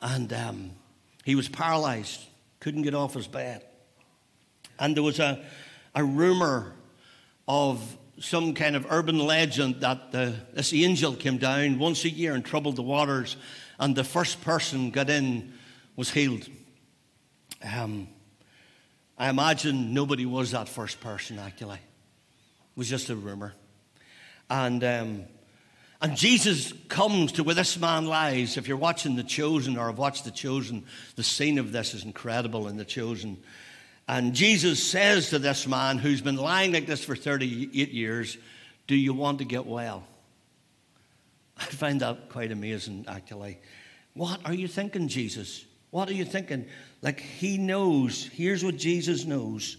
And 0.00 0.32
um, 0.32 0.70
he 1.26 1.34
was 1.34 1.50
paralyzed, 1.50 2.28
couldn't 2.64 2.80
get 2.80 2.94
off 2.94 3.12
his 3.12 3.26
bed. 3.26 3.62
And 4.78 4.96
there 4.96 5.02
was 5.02 5.20
a, 5.20 5.44
a 5.94 6.02
rumor 6.02 6.72
of 7.46 7.98
some 8.18 8.54
kind 8.54 8.74
of 8.74 8.86
urban 8.88 9.18
legend 9.18 9.82
that 9.82 10.12
the, 10.12 10.34
this 10.54 10.72
angel 10.72 11.14
came 11.14 11.36
down 11.36 11.78
once 11.78 12.06
a 12.06 12.08
year 12.08 12.32
and 12.32 12.42
troubled 12.42 12.76
the 12.76 12.82
waters, 12.82 13.36
and 13.78 13.94
the 13.94 14.02
first 14.02 14.40
person 14.40 14.90
got 14.90 15.10
in 15.10 15.52
was 15.94 16.08
healed. 16.10 16.48
Um, 17.62 18.08
I 19.18 19.28
imagine 19.28 19.92
nobody 19.92 20.24
was 20.24 20.52
that 20.52 20.66
first 20.66 21.02
person, 21.02 21.38
actually. 21.38 21.74
It 21.74 22.76
was 22.76 22.88
just 22.88 23.10
a 23.10 23.14
rumor. 23.14 23.52
And, 24.48 24.82
um, 24.82 25.24
and 26.04 26.18
Jesus 26.18 26.74
comes 26.88 27.32
to 27.32 27.42
where 27.42 27.54
this 27.54 27.78
man 27.78 28.04
lies. 28.04 28.58
If 28.58 28.68
you're 28.68 28.76
watching 28.76 29.16
The 29.16 29.22
Chosen 29.22 29.78
or 29.78 29.86
have 29.86 29.96
watched 29.96 30.26
The 30.26 30.30
Chosen, 30.30 30.84
the 31.16 31.22
scene 31.22 31.56
of 31.56 31.72
this 31.72 31.94
is 31.94 32.04
incredible 32.04 32.68
in 32.68 32.76
The 32.76 32.84
Chosen. 32.84 33.38
And 34.06 34.34
Jesus 34.34 34.86
says 34.86 35.30
to 35.30 35.38
this 35.38 35.66
man 35.66 35.96
who's 35.96 36.20
been 36.20 36.36
lying 36.36 36.74
like 36.74 36.84
this 36.84 37.02
for 37.02 37.16
38 37.16 37.90
years, 37.90 38.36
Do 38.86 38.94
you 38.94 39.14
want 39.14 39.38
to 39.38 39.46
get 39.46 39.64
well? 39.64 40.04
I 41.56 41.64
find 41.64 42.00
that 42.02 42.28
quite 42.28 42.52
amazing, 42.52 43.06
actually. 43.08 43.56
What 44.12 44.40
are 44.44 44.52
you 44.52 44.68
thinking, 44.68 45.08
Jesus? 45.08 45.64
What 45.90 46.10
are 46.10 46.14
you 46.14 46.26
thinking? 46.26 46.66
Like, 47.00 47.20
he 47.20 47.56
knows, 47.56 48.24
here's 48.26 48.62
what 48.62 48.76
Jesus 48.76 49.24
knows. 49.24 49.78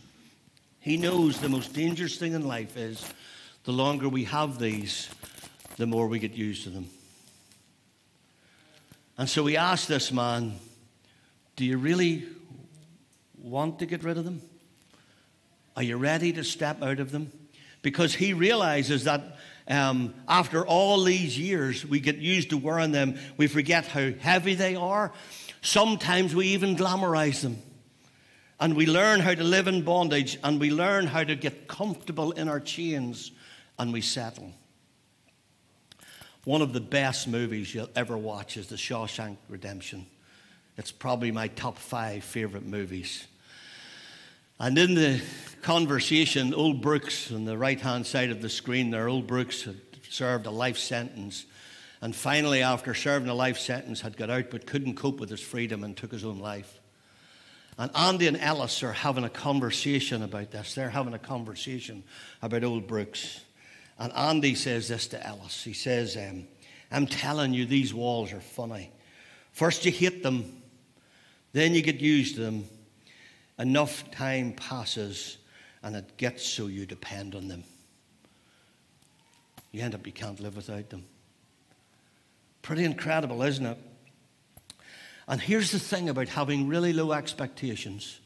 He 0.79 0.97
knows 0.97 1.39
the 1.39 1.49
most 1.49 1.73
dangerous 1.73 2.17
thing 2.17 2.33
in 2.33 2.47
life 2.47 2.77
is 2.77 3.13
the 3.63 3.73
longer 3.73 4.09
we 4.09 4.23
have 4.23 4.57
these, 4.57 5.07
the 5.77 5.85
more 5.85 6.07
we 6.07 6.19
get 6.19 6.33
used 6.33 6.63
to 6.63 6.69
them. 6.69 6.87
And 9.17 9.29
so 9.29 9.43
we 9.43 9.57
asked 9.57 9.87
this 9.87 10.11
man, 10.11 10.59
Do 11.55 11.65
you 11.65 11.77
really 11.77 12.25
want 13.41 13.79
to 13.79 13.85
get 13.85 14.03
rid 14.03 14.17
of 14.17 14.25
them? 14.25 14.41
Are 15.75 15.83
you 15.83 15.97
ready 15.97 16.33
to 16.33 16.43
step 16.43 16.81
out 16.81 16.99
of 16.99 17.11
them? 17.11 17.31
Because 17.81 18.13
he 18.13 18.33
realizes 18.33 19.03
that 19.03 19.37
um, 19.67 20.13
after 20.27 20.65
all 20.65 21.03
these 21.03 21.37
years, 21.37 21.85
we 21.85 21.99
get 21.99 22.17
used 22.17 22.49
to 22.51 22.57
wearing 22.57 22.91
them. 22.91 23.17
We 23.37 23.47
forget 23.47 23.87
how 23.87 24.11
heavy 24.11 24.55
they 24.55 24.75
are. 24.75 25.11
Sometimes 25.61 26.35
we 26.35 26.47
even 26.47 26.75
glamorize 26.75 27.41
them. 27.41 27.57
And 28.59 28.75
we 28.75 28.85
learn 28.85 29.19
how 29.19 29.33
to 29.33 29.43
live 29.43 29.67
in 29.67 29.81
bondage 29.81 30.39
and 30.43 30.59
we 30.59 30.71
learn 30.71 31.07
how 31.07 31.23
to 31.23 31.35
get 31.35 31.67
comfortable 31.67 32.31
in 32.31 32.47
our 32.47 32.61
chains 32.61 33.31
and 33.77 33.91
we 33.91 34.01
settle. 34.01 34.53
One 36.45 36.61
of 36.61 36.73
the 36.73 36.79
best 36.79 37.27
movies 37.27 37.73
you'll 37.73 37.89
ever 37.95 38.15
watch 38.15 38.55
is 38.55 38.67
The 38.67 38.75
Shawshank 38.75 39.37
Redemption. 39.49 40.05
It's 40.77 40.91
probably 40.91 41.31
my 41.31 41.47
top 41.47 41.79
five 41.79 42.23
favorite 42.23 42.65
movies. 42.65 43.25
And 44.59 44.77
in 44.77 44.93
the 44.93 45.21
conversation, 45.63 46.53
old 46.53 46.83
Brooks 46.83 47.31
on 47.31 47.45
the 47.45 47.57
right 47.57 47.81
hand 47.81 48.05
side 48.05 48.29
of 48.29 48.43
the 48.43 48.49
screen 48.49 48.91
there, 48.91 49.09
old 49.09 49.25
Brooks 49.25 49.63
had 49.63 49.77
served 50.07 50.45
a 50.45 50.51
life 50.51 50.77
sentence. 50.77 51.45
And 51.99 52.15
finally, 52.15 52.61
after 52.61 52.93
serving 52.93 53.27
a 53.27 53.33
life 53.33 53.57
sentence, 53.57 54.01
had 54.01 54.15
got 54.15 54.29
out 54.29 54.51
but 54.51 54.67
couldn't 54.67 54.97
cope 54.97 55.19
with 55.19 55.31
his 55.31 55.41
freedom 55.41 55.83
and 55.83 55.97
took 55.97 56.11
his 56.11 56.23
own 56.23 56.37
life. 56.37 56.79
And 57.79 57.89
Andy 57.95 58.27
and 58.27 58.37
Ellis 58.37 58.83
are 58.83 58.93
having 58.93 59.23
a 59.23 59.29
conversation 59.29 60.21
about 60.21 60.51
this. 60.51 60.75
They're 60.75 60.91
having 60.91 61.15
a 61.15 61.19
conversation 61.19 62.03
about 62.43 62.63
old 62.63 62.85
Brooks. 62.85 63.41
And 63.97 64.11
Andy 64.13 64.55
says 64.55 64.87
this 64.87 65.07
to 65.07 65.25
Ellis. 65.25 65.63
He 65.63 65.73
says, 65.73 66.17
um, 66.17 66.47
I'm 66.91 67.07
telling 67.07 67.53
you, 67.53 67.65
these 67.65 67.93
walls 67.93 68.33
are 68.33 68.41
funny. 68.41 68.91
First, 69.53 69.85
you 69.85 69.91
hate 69.91 70.21
them, 70.21 70.61
then 71.53 71.73
you 71.73 71.81
get 71.81 72.01
used 72.01 72.35
to 72.35 72.41
them, 72.41 72.65
enough 73.57 74.09
time 74.11 74.53
passes 74.53 75.37
and 75.85 75.95
it 75.95 76.17
gets 76.17 76.43
so 76.43 76.65
you 76.65 76.85
depend 76.85 77.35
on 77.35 77.47
them. 77.47 77.63
You 79.71 79.83
end 79.83 79.93
up, 79.93 80.05
you 80.07 80.11
can't 80.11 80.39
live 80.39 80.55
without 80.55 80.89
them. 80.89 81.05
Pretty 82.63 82.83
incredible, 82.83 83.43
isn't 83.43 83.65
it? 83.65 83.77
And 85.27 85.39
here's 85.39 85.71
the 85.71 85.79
thing 85.79 86.09
about 86.09 86.27
having 86.27 86.67
really 86.67 86.91
low 86.91 87.11
expectations. 87.11 88.19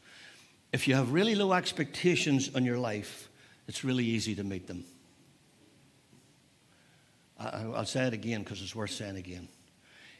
If 0.72 0.88
you 0.88 0.96
have 0.96 1.12
really 1.12 1.36
low 1.36 1.52
expectations 1.52 2.50
on 2.56 2.64
your 2.64 2.78
life, 2.78 3.30
it's 3.68 3.84
really 3.84 4.06
easy 4.06 4.36
to 4.36 4.44
meet 4.44 4.68
them. 4.68 4.86
I'll 7.40 7.86
say 7.86 8.06
it 8.06 8.14
again 8.14 8.44
because 8.44 8.62
it's 8.62 8.76
worth 8.76 8.92
saying 8.92 9.16
again. 9.16 9.48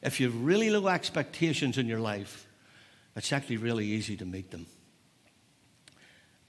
If 0.02 0.20
you 0.20 0.28
have 0.28 0.42
really 0.42 0.70
low 0.70 0.88
expectations 0.88 1.78
in 1.78 1.88
your 1.88 2.00
life, 2.00 2.48
it's 3.16 3.34
actually 3.34 3.58
really 3.58 3.86
easy 3.86 4.16
to 4.18 4.26
meet 4.26 4.52
them. 4.52 4.66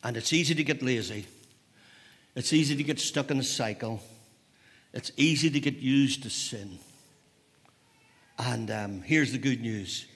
And 0.05 0.17
it's 0.17 0.33
easy 0.33 0.55
to 0.55 0.65
get 0.65 0.83
lazy. 0.83 1.27
It's 2.37 2.53
easy 2.53 2.77
to 2.77 2.85
get 2.85 3.01
stuck 3.01 3.31
in 3.31 3.39
a 3.41 3.43
cycle. 3.43 4.01
It's 4.93 5.11
easy 5.17 5.51
to 5.51 5.61
get 5.61 5.77
used 5.77 6.23
to 6.23 6.31
sin. 6.31 6.79
And 8.39 8.71
um, 8.71 9.03
here's 9.03 9.33
the 9.33 9.39
good 9.39 9.61
news 9.61 10.07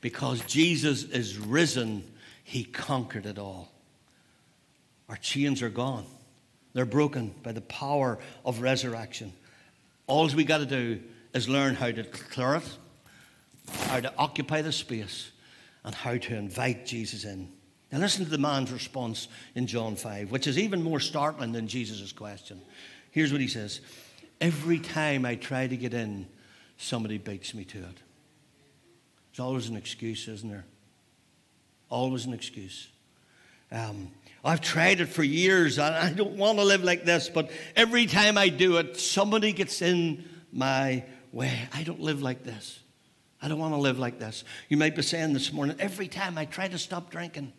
because 0.00 0.40
Jesus 0.42 1.02
is 1.02 1.36
risen, 1.36 2.04
he 2.44 2.64
conquered 2.64 3.26
it 3.26 3.38
all. 3.38 3.72
Our 5.08 5.16
chains 5.16 5.62
are 5.62 5.68
gone, 5.68 6.06
they're 6.72 6.86
broken 6.86 7.34
by 7.42 7.52
the 7.52 7.60
power 7.62 8.18
of 8.44 8.60
resurrection. 8.60 9.32
All 10.08 10.26
we 10.28 10.42
got 10.42 10.58
to 10.58 10.66
do 10.66 11.00
is 11.34 11.48
learn 11.48 11.74
how 11.74 11.90
to 11.90 12.02
clear 12.02 12.56
it, 12.56 12.78
how 13.88 14.00
to 14.00 14.12
occupy 14.16 14.62
the 14.62 14.72
space, 14.72 15.30
and 15.84 15.94
how 15.94 16.16
to 16.16 16.34
invite 16.34 16.86
Jesus 16.86 17.24
in. 17.24 17.52
Now, 17.92 17.98
listen 17.98 18.24
to 18.24 18.30
the 18.30 18.38
man's 18.38 18.72
response 18.72 19.28
in 19.54 19.66
John 19.66 19.96
5, 19.96 20.30
which 20.30 20.46
is 20.46 20.58
even 20.58 20.82
more 20.82 20.98
startling 20.98 21.52
than 21.52 21.68
Jesus' 21.68 22.12
question. 22.12 22.60
Here's 23.10 23.32
what 23.32 23.40
he 23.40 23.48
says 23.48 23.80
Every 24.40 24.78
time 24.78 25.24
I 25.24 25.34
try 25.34 25.66
to 25.66 25.76
get 25.76 25.94
in, 25.94 26.26
somebody 26.78 27.18
beats 27.18 27.54
me 27.54 27.64
to 27.64 27.78
it. 27.78 28.02
There's 29.30 29.40
always 29.40 29.68
an 29.68 29.76
excuse, 29.76 30.26
isn't 30.26 30.48
there? 30.48 30.64
Always 31.90 32.24
an 32.24 32.32
excuse. 32.32 32.88
Um, 33.70 34.10
I've 34.44 34.60
tried 34.60 35.00
it 35.00 35.06
for 35.06 35.22
years 35.22 35.78
and 35.78 35.94
I 35.94 36.12
don't 36.12 36.36
want 36.36 36.58
to 36.58 36.64
live 36.64 36.84
like 36.84 37.04
this, 37.04 37.28
but 37.28 37.50
every 37.74 38.06
time 38.06 38.38
I 38.38 38.48
do 38.48 38.76
it, 38.76 38.98
somebody 38.98 39.52
gets 39.52 39.82
in 39.82 40.24
my 40.52 41.04
way. 41.32 41.58
I 41.72 41.82
don't 41.82 42.00
live 42.00 42.22
like 42.22 42.44
this. 42.44 42.80
I 43.40 43.48
don't 43.48 43.58
want 43.58 43.74
to 43.74 43.78
live 43.80 43.98
like 43.98 44.18
this. 44.18 44.44
You 44.68 44.76
might 44.76 44.96
be 44.96 45.02
saying 45.02 45.32
this 45.32 45.52
morning, 45.52 45.76
every 45.78 46.08
time 46.08 46.38
I 46.38 46.44
try 46.44 46.68
to 46.68 46.78
stop 46.78 47.10
drinking, 47.10 47.52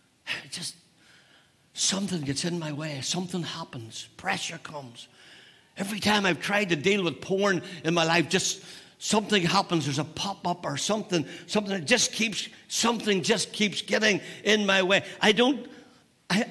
just 0.50 0.76
something 1.72 2.22
gets 2.22 2.44
in 2.44 2.58
my 2.58 2.72
way. 2.72 3.00
Something 3.02 3.42
happens. 3.42 4.08
Pressure 4.16 4.58
comes. 4.58 5.08
Every 5.76 6.00
time 6.00 6.26
I've 6.26 6.40
tried 6.40 6.70
to 6.70 6.76
deal 6.76 7.04
with 7.04 7.20
porn 7.20 7.62
in 7.84 7.94
my 7.94 8.04
life, 8.04 8.28
just 8.28 8.64
something 8.98 9.42
happens. 9.42 9.84
There's 9.84 10.00
a 10.00 10.04
pop 10.04 10.46
up 10.46 10.66
or 10.66 10.76
something. 10.76 11.24
Something 11.46 11.84
just 11.84 12.12
keeps 12.12 12.48
something 12.66 13.22
just 13.22 13.52
keeps 13.52 13.82
getting 13.82 14.20
in 14.44 14.66
my 14.66 14.82
way. 14.82 15.04
I 15.20 15.32
don't. 15.32 15.66
I, 16.30 16.46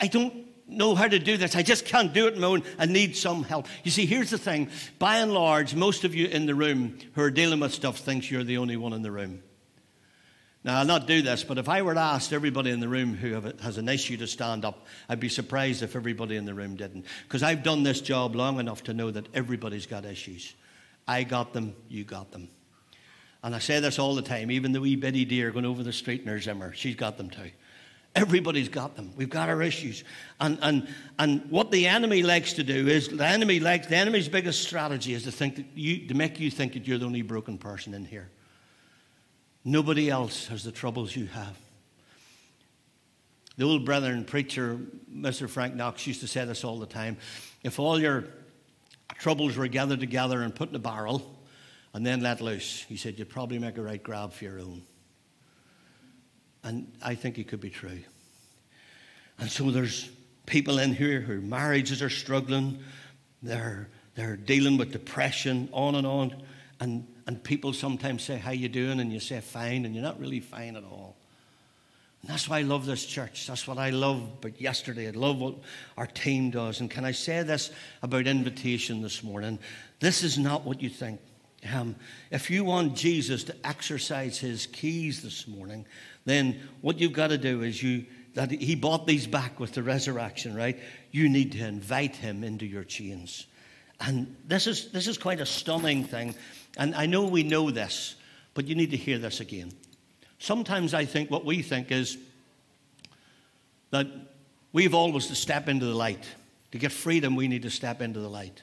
I 0.00 0.06
don't 0.06 0.46
know 0.68 0.94
how 0.94 1.06
to 1.06 1.18
do 1.18 1.36
this. 1.36 1.54
I 1.54 1.62
just 1.62 1.84
can't 1.84 2.12
do 2.12 2.26
it 2.26 2.38
my 2.38 2.46
own. 2.46 2.62
I 2.78 2.86
need 2.86 3.16
some 3.16 3.44
help. 3.44 3.66
You 3.84 3.90
see, 3.90 4.06
here's 4.06 4.30
the 4.30 4.38
thing. 4.38 4.70
By 4.98 5.18
and 5.18 5.32
large, 5.32 5.74
most 5.74 6.04
of 6.04 6.14
you 6.14 6.26
in 6.26 6.46
the 6.46 6.54
room 6.54 6.98
who 7.14 7.22
are 7.22 7.30
dealing 7.30 7.60
with 7.60 7.72
stuff 7.72 7.98
thinks 7.98 8.30
you're 8.30 8.44
the 8.44 8.58
only 8.58 8.76
one 8.76 8.92
in 8.92 9.02
the 9.02 9.10
room. 9.10 9.42
Now, 10.64 10.80
I'll 10.80 10.84
not 10.84 11.06
do 11.06 11.22
this, 11.22 11.44
but 11.44 11.58
if 11.58 11.68
I 11.68 11.82
were 11.82 11.94
to 11.94 12.00
ask 12.00 12.32
everybody 12.32 12.72
in 12.72 12.80
the 12.80 12.88
room 12.88 13.14
who 13.14 13.40
has 13.60 13.78
an 13.78 13.88
issue 13.88 14.16
to 14.16 14.26
stand 14.26 14.64
up, 14.64 14.86
I'd 15.08 15.20
be 15.20 15.28
surprised 15.28 15.84
if 15.84 15.94
everybody 15.94 16.34
in 16.34 16.44
the 16.44 16.54
room 16.54 16.74
didn't. 16.74 17.06
Because 17.22 17.44
I've 17.44 17.62
done 17.62 17.84
this 17.84 18.00
job 18.00 18.34
long 18.34 18.58
enough 18.58 18.82
to 18.84 18.94
know 18.94 19.12
that 19.12 19.28
everybody's 19.32 19.86
got 19.86 20.04
issues. 20.04 20.54
I 21.06 21.22
got 21.22 21.52
them, 21.52 21.76
you 21.88 22.02
got 22.02 22.32
them. 22.32 22.48
And 23.44 23.54
I 23.54 23.60
say 23.60 23.78
this 23.78 24.00
all 24.00 24.16
the 24.16 24.22
time, 24.22 24.50
even 24.50 24.72
the 24.72 24.80
wee 24.80 24.96
bitty 24.96 25.24
dear 25.24 25.52
going 25.52 25.66
over 25.66 25.84
the 25.84 25.92
street 25.92 26.22
in 26.22 26.26
her 26.26 26.40
Zimmer, 26.40 26.72
she's 26.72 26.96
got 26.96 27.16
them 27.16 27.30
too. 27.30 27.52
Everybody's 28.16 28.70
got 28.70 28.96
them. 28.96 29.12
We've 29.14 29.28
got 29.28 29.50
our 29.50 29.62
issues. 29.62 30.02
And, 30.40 30.58
and, 30.62 30.88
and 31.18 31.50
what 31.50 31.70
the 31.70 31.86
enemy 31.86 32.22
likes 32.22 32.54
to 32.54 32.64
do 32.64 32.88
is 32.88 33.08
the 33.08 33.26
enemy 33.26 33.60
likes 33.60 33.88
the 33.88 33.96
enemy's 33.96 34.26
biggest 34.26 34.62
strategy 34.62 35.12
is 35.12 35.24
to 35.24 35.30
think 35.30 35.56
that 35.56 35.66
you 35.74 36.08
to 36.08 36.14
make 36.14 36.40
you 36.40 36.50
think 36.50 36.72
that 36.72 36.88
you're 36.88 36.96
the 36.96 37.04
only 37.04 37.20
broken 37.20 37.58
person 37.58 37.92
in 37.92 38.06
here. 38.06 38.30
Nobody 39.66 40.08
else 40.08 40.46
has 40.46 40.64
the 40.64 40.72
troubles 40.72 41.14
you 41.14 41.26
have. 41.26 41.58
The 43.58 43.64
old 43.64 43.84
brother 43.84 44.12
and 44.12 44.26
preacher, 44.26 44.78
Mr. 45.14 45.48
Frank 45.48 45.74
Knox, 45.74 46.06
used 46.06 46.20
to 46.20 46.28
say 46.28 46.44
this 46.46 46.64
all 46.64 46.78
the 46.78 46.86
time. 46.86 47.18
If 47.62 47.78
all 47.78 48.00
your 48.00 48.24
troubles 49.18 49.56
were 49.56 49.68
gathered 49.68 50.00
together 50.00 50.40
and 50.40 50.54
put 50.54 50.70
in 50.70 50.74
a 50.74 50.78
barrel 50.78 51.36
and 51.92 52.04
then 52.04 52.20
let 52.20 52.40
loose, 52.40 52.82
he 52.88 52.96
said, 52.96 53.18
you'd 53.18 53.28
probably 53.28 53.58
make 53.58 53.76
a 53.76 53.82
right 53.82 54.02
grab 54.02 54.32
for 54.32 54.44
your 54.44 54.58
own. 54.58 54.82
And 56.66 56.90
I 57.00 57.14
think 57.14 57.38
it 57.38 57.46
could 57.46 57.60
be 57.60 57.70
true. 57.70 58.00
And 59.38 59.48
so 59.48 59.70
there's 59.70 60.10
people 60.46 60.80
in 60.80 60.92
here 60.92 61.20
whose 61.20 61.42
marriages 61.42 62.02
are 62.02 62.10
struggling, 62.10 62.80
they're, 63.40 63.88
they're 64.16 64.36
dealing 64.36 64.76
with 64.76 64.90
depression, 64.90 65.68
on 65.70 65.94
and 65.94 66.06
on. 66.06 66.42
And, 66.80 67.06
and 67.28 67.42
people 67.42 67.72
sometimes 67.72 68.24
say, 68.24 68.36
How 68.36 68.50
you 68.50 68.68
doing? 68.68 68.98
And 68.98 69.12
you 69.12 69.20
say, 69.20 69.40
Fine, 69.40 69.84
and 69.84 69.94
you're 69.94 70.02
not 70.02 70.18
really 70.18 70.40
fine 70.40 70.74
at 70.74 70.82
all. 70.82 71.16
And 72.22 72.32
that's 72.32 72.48
why 72.48 72.58
I 72.58 72.62
love 72.62 72.84
this 72.84 73.06
church. 73.06 73.46
That's 73.46 73.68
what 73.68 73.78
I 73.78 73.90
love 73.90 74.40
But 74.40 74.60
yesterday. 74.60 75.06
I 75.06 75.12
love 75.12 75.38
what 75.38 75.54
our 75.96 76.08
team 76.08 76.50
does. 76.50 76.80
And 76.80 76.90
can 76.90 77.04
I 77.04 77.12
say 77.12 77.44
this 77.44 77.70
about 78.02 78.26
invitation 78.26 79.02
this 79.02 79.22
morning? 79.22 79.60
This 80.00 80.24
is 80.24 80.36
not 80.36 80.64
what 80.64 80.82
you 80.82 80.88
think. 80.88 81.20
Um, 81.72 81.96
if 82.30 82.50
you 82.50 82.64
want 82.64 82.96
Jesus 82.96 83.44
to 83.44 83.54
exercise 83.64 84.38
his 84.38 84.66
keys 84.66 85.22
this 85.22 85.48
morning, 85.48 85.86
then 86.26 86.60
what 86.82 86.98
you've 86.98 87.14
got 87.14 87.28
to 87.28 87.38
do 87.38 87.62
is 87.62 87.82
you 87.82 88.04
that 88.34 88.50
he 88.50 88.74
bought 88.74 89.06
these 89.06 89.26
back 89.26 89.58
with 89.58 89.72
the 89.72 89.82
resurrection, 89.82 90.54
right? 90.54 90.78
You 91.10 91.30
need 91.30 91.52
to 91.52 91.66
invite 91.66 92.16
him 92.16 92.44
into 92.44 92.66
your 92.66 92.84
chains. 92.84 93.46
And 93.98 94.36
this 94.46 94.66
is 94.66 94.92
this 94.92 95.06
is 95.06 95.16
quite 95.16 95.40
a 95.40 95.46
stunning 95.46 96.04
thing. 96.04 96.34
And 96.76 96.94
I 96.94 97.06
know 97.06 97.24
we 97.24 97.42
know 97.42 97.70
this, 97.70 98.14
but 98.52 98.66
you 98.66 98.74
need 98.74 98.90
to 98.90 98.98
hear 98.98 99.18
this 99.18 99.40
again. 99.40 99.72
Sometimes 100.38 100.92
I 100.92 101.06
think 101.06 101.30
what 101.30 101.46
we 101.46 101.62
think 101.62 101.90
is 101.90 102.18
that 103.90 104.06
we've 104.72 104.94
always 104.94 105.28
to 105.28 105.34
step 105.34 105.68
into 105.68 105.86
the 105.86 105.94
light. 105.94 106.26
To 106.72 106.78
get 106.78 106.92
freedom, 106.92 107.36
we 107.36 107.48
need 107.48 107.62
to 107.62 107.70
step 107.70 108.02
into 108.02 108.20
the 108.20 108.28
light. 108.28 108.62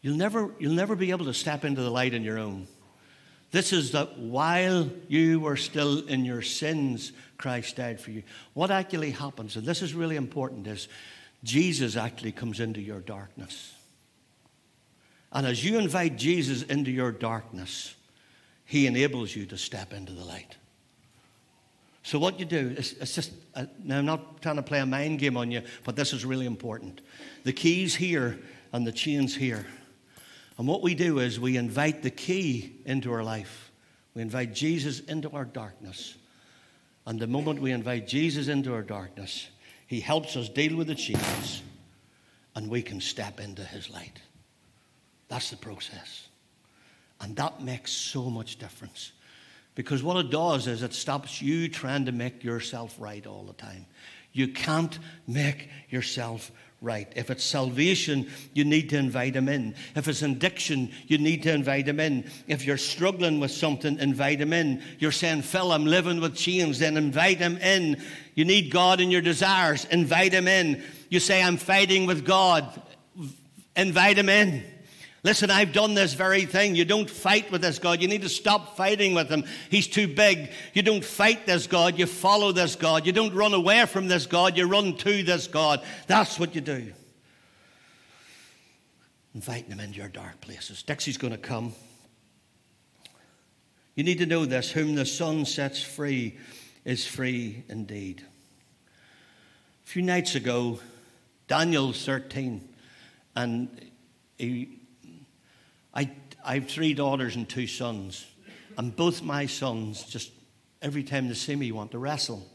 You'll 0.00 0.16
never, 0.16 0.54
you'll 0.60 0.74
never 0.74 0.94
be 0.94 1.10
able 1.10 1.24
to 1.24 1.34
step 1.34 1.64
into 1.64 1.82
the 1.82 1.90
light 1.90 2.14
on 2.14 2.22
your 2.22 2.38
own. 2.38 2.68
This 3.50 3.72
is 3.72 3.92
that 3.92 4.18
while 4.18 4.90
you 5.08 5.40
were 5.40 5.56
still 5.56 6.06
in 6.06 6.24
your 6.24 6.42
sins, 6.42 7.12
Christ 7.38 7.76
died 7.76 8.00
for 8.00 8.10
you. 8.10 8.22
What 8.52 8.70
actually 8.70 9.12
happens, 9.12 9.56
and 9.56 9.66
this 9.66 9.80
is 9.80 9.94
really 9.94 10.16
important, 10.16 10.66
is 10.66 10.88
Jesus 11.44 11.96
actually 11.96 12.32
comes 12.32 12.60
into 12.60 12.80
your 12.80 13.00
darkness. 13.00 13.74
And 15.32 15.46
as 15.46 15.64
you 15.64 15.78
invite 15.78 16.16
Jesus 16.16 16.62
into 16.62 16.90
your 16.90 17.12
darkness, 17.12 17.94
he 18.64 18.86
enables 18.86 19.34
you 19.34 19.46
to 19.46 19.56
step 19.56 19.92
into 19.92 20.12
the 20.12 20.24
light. 20.24 20.56
So, 22.02 22.18
what 22.18 22.38
you 22.38 22.46
do 22.46 22.74
is 22.76 22.94
it's 23.00 23.14
just, 23.14 23.32
uh, 23.54 23.66
now 23.84 23.98
I'm 23.98 24.06
not 24.06 24.40
trying 24.40 24.56
to 24.56 24.62
play 24.62 24.80
a 24.80 24.86
mind 24.86 25.18
game 25.18 25.36
on 25.36 25.50
you, 25.50 25.62
but 25.84 25.96
this 25.96 26.12
is 26.12 26.24
really 26.24 26.46
important. 26.46 27.02
The 27.44 27.52
key's 27.52 27.94
here 27.94 28.38
and 28.72 28.86
the 28.86 28.92
chain's 28.92 29.34
here. 29.34 29.66
And 30.58 30.66
what 30.66 30.82
we 30.82 30.94
do 30.94 31.20
is 31.20 31.38
we 31.38 31.56
invite 31.56 32.02
the 32.02 32.10
key 32.10 32.80
into 32.84 33.12
our 33.12 33.22
life. 33.22 33.70
We 34.14 34.22
invite 34.22 34.52
Jesus 34.52 35.00
into 35.00 35.30
our 35.30 35.44
darkness. 35.44 36.16
And 37.06 37.20
the 37.20 37.28
moment 37.28 37.62
we 37.62 37.70
invite 37.70 38.08
Jesus 38.08 38.48
into 38.48 38.74
our 38.74 38.82
darkness, 38.82 39.48
he 39.86 40.00
helps 40.00 40.36
us 40.36 40.48
deal 40.48 40.76
with 40.76 40.88
the 40.88 40.94
chains 40.96 41.62
and 42.56 42.68
we 42.68 42.82
can 42.82 43.00
step 43.00 43.38
into 43.38 43.62
his 43.62 43.88
light. 43.88 44.20
That's 45.28 45.50
the 45.50 45.56
process. 45.56 46.26
And 47.20 47.36
that 47.36 47.62
makes 47.62 47.92
so 47.92 48.28
much 48.28 48.58
difference. 48.58 49.12
Because 49.76 50.02
what 50.02 50.16
it 50.16 50.30
does 50.30 50.66
is 50.66 50.82
it 50.82 50.92
stops 50.92 51.40
you 51.40 51.68
trying 51.68 52.06
to 52.06 52.12
make 52.12 52.42
yourself 52.42 52.96
right 52.98 53.24
all 53.24 53.44
the 53.44 53.52
time. 53.52 53.86
You 54.32 54.48
can't 54.48 54.98
make 55.26 55.68
yourself 55.88 56.50
right. 56.80 57.12
If 57.16 57.30
it's 57.30 57.44
salvation, 57.44 58.30
you 58.52 58.64
need 58.64 58.90
to 58.90 58.98
invite 58.98 59.34
him 59.34 59.48
in. 59.48 59.74
If 59.96 60.06
it's 60.06 60.22
addiction, 60.22 60.90
you 61.06 61.18
need 61.18 61.42
to 61.42 61.52
invite 61.52 61.88
him 61.88 61.98
in. 61.98 62.30
If 62.46 62.64
you're 62.64 62.76
struggling 62.76 63.40
with 63.40 63.50
something, 63.50 63.98
invite 63.98 64.40
him 64.40 64.52
in. 64.52 64.82
You're 64.98 65.12
saying, 65.12 65.42
Phil, 65.42 65.72
I'm 65.72 65.86
living 65.86 66.20
with 66.20 66.36
chains, 66.36 66.78
then 66.78 66.96
invite 66.96 67.38
him 67.38 67.56
in. 67.58 68.00
You 68.34 68.44
need 68.44 68.70
God 68.70 69.00
in 69.00 69.10
your 69.10 69.22
desires, 69.22 69.86
invite 69.86 70.32
him 70.32 70.46
in. 70.46 70.82
You 71.08 71.20
say, 71.20 71.42
I'm 71.42 71.56
fighting 71.56 72.06
with 72.06 72.24
God, 72.24 72.80
invite 73.76 74.18
him 74.18 74.28
in. 74.28 74.62
Listen, 75.24 75.50
I've 75.50 75.72
done 75.72 75.94
this 75.94 76.14
very 76.14 76.44
thing. 76.44 76.76
You 76.76 76.84
don't 76.84 77.10
fight 77.10 77.50
with 77.50 77.60
this 77.60 77.80
God. 77.80 78.00
You 78.00 78.06
need 78.06 78.22
to 78.22 78.28
stop 78.28 78.76
fighting 78.76 79.14
with 79.14 79.28
him. 79.28 79.44
He's 79.68 79.88
too 79.88 80.06
big. 80.06 80.50
You 80.74 80.82
don't 80.82 81.04
fight 81.04 81.44
this 81.44 81.66
God. 81.66 81.98
You 81.98 82.06
follow 82.06 82.52
this 82.52 82.76
God. 82.76 83.04
You 83.04 83.12
don't 83.12 83.34
run 83.34 83.52
away 83.52 83.84
from 83.86 84.06
this 84.06 84.26
God. 84.26 84.56
You 84.56 84.66
run 84.66 84.96
to 84.98 85.22
this 85.24 85.48
God. 85.48 85.84
That's 86.06 86.38
what 86.38 86.54
you 86.54 86.60
do. 86.60 86.92
Inviting 89.34 89.72
him 89.72 89.80
into 89.80 89.98
your 89.98 90.08
dark 90.08 90.40
places. 90.40 90.84
Dixie's 90.84 91.18
going 91.18 91.32
to 91.32 91.38
come. 91.38 91.74
You 93.96 94.04
need 94.04 94.18
to 94.18 94.26
know 94.26 94.44
this 94.44 94.70
whom 94.70 94.94
the 94.94 95.04
Son 95.04 95.44
sets 95.44 95.82
free 95.82 96.38
is 96.84 97.04
free 97.04 97.64
indeed. 97.68 98.24
A 99.84 99.88
few 99.88 100.02
nights 100.02 100.36
ago, 100.36 100.78
Daniel 101.48 101.92
13, 101.92 102.68
and 103.34 103.68
he 104.38 104.77
I, 105.98 106.08
I 106.44 106.54
have 106.54 106.68
three 106.68 106.94
daughters 106.94 107.34
and 107.34 107.48
two 107.48 107.66
sons, 107.66 108.24
and 108.76 108.94
both 108.94 109.20
my 109.20 109.46
sons 109.46 110.04
just 110.04 110.30
every 110.80 111.02
time 111.02 111.26
they 111.26 111.34
see 111.34 111.56
me 111.56 111.72
want 111.72 111.90
to 111.90 111.98
wrestle. 111.98 112.46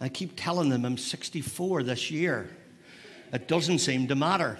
I 0.00 0.08
keep 0.08 0.32
telling 0.34 0.70
them 0.70 0.86
I'm 0.86 0.96
64 0.96 1.82
this 1.82 2.10
year. 2.10 2.48
It 3.34 3.48
doesn't 3.48 3.80
seem 3.80 4.08
to 4.08 4.14
matter. 4.14 4.58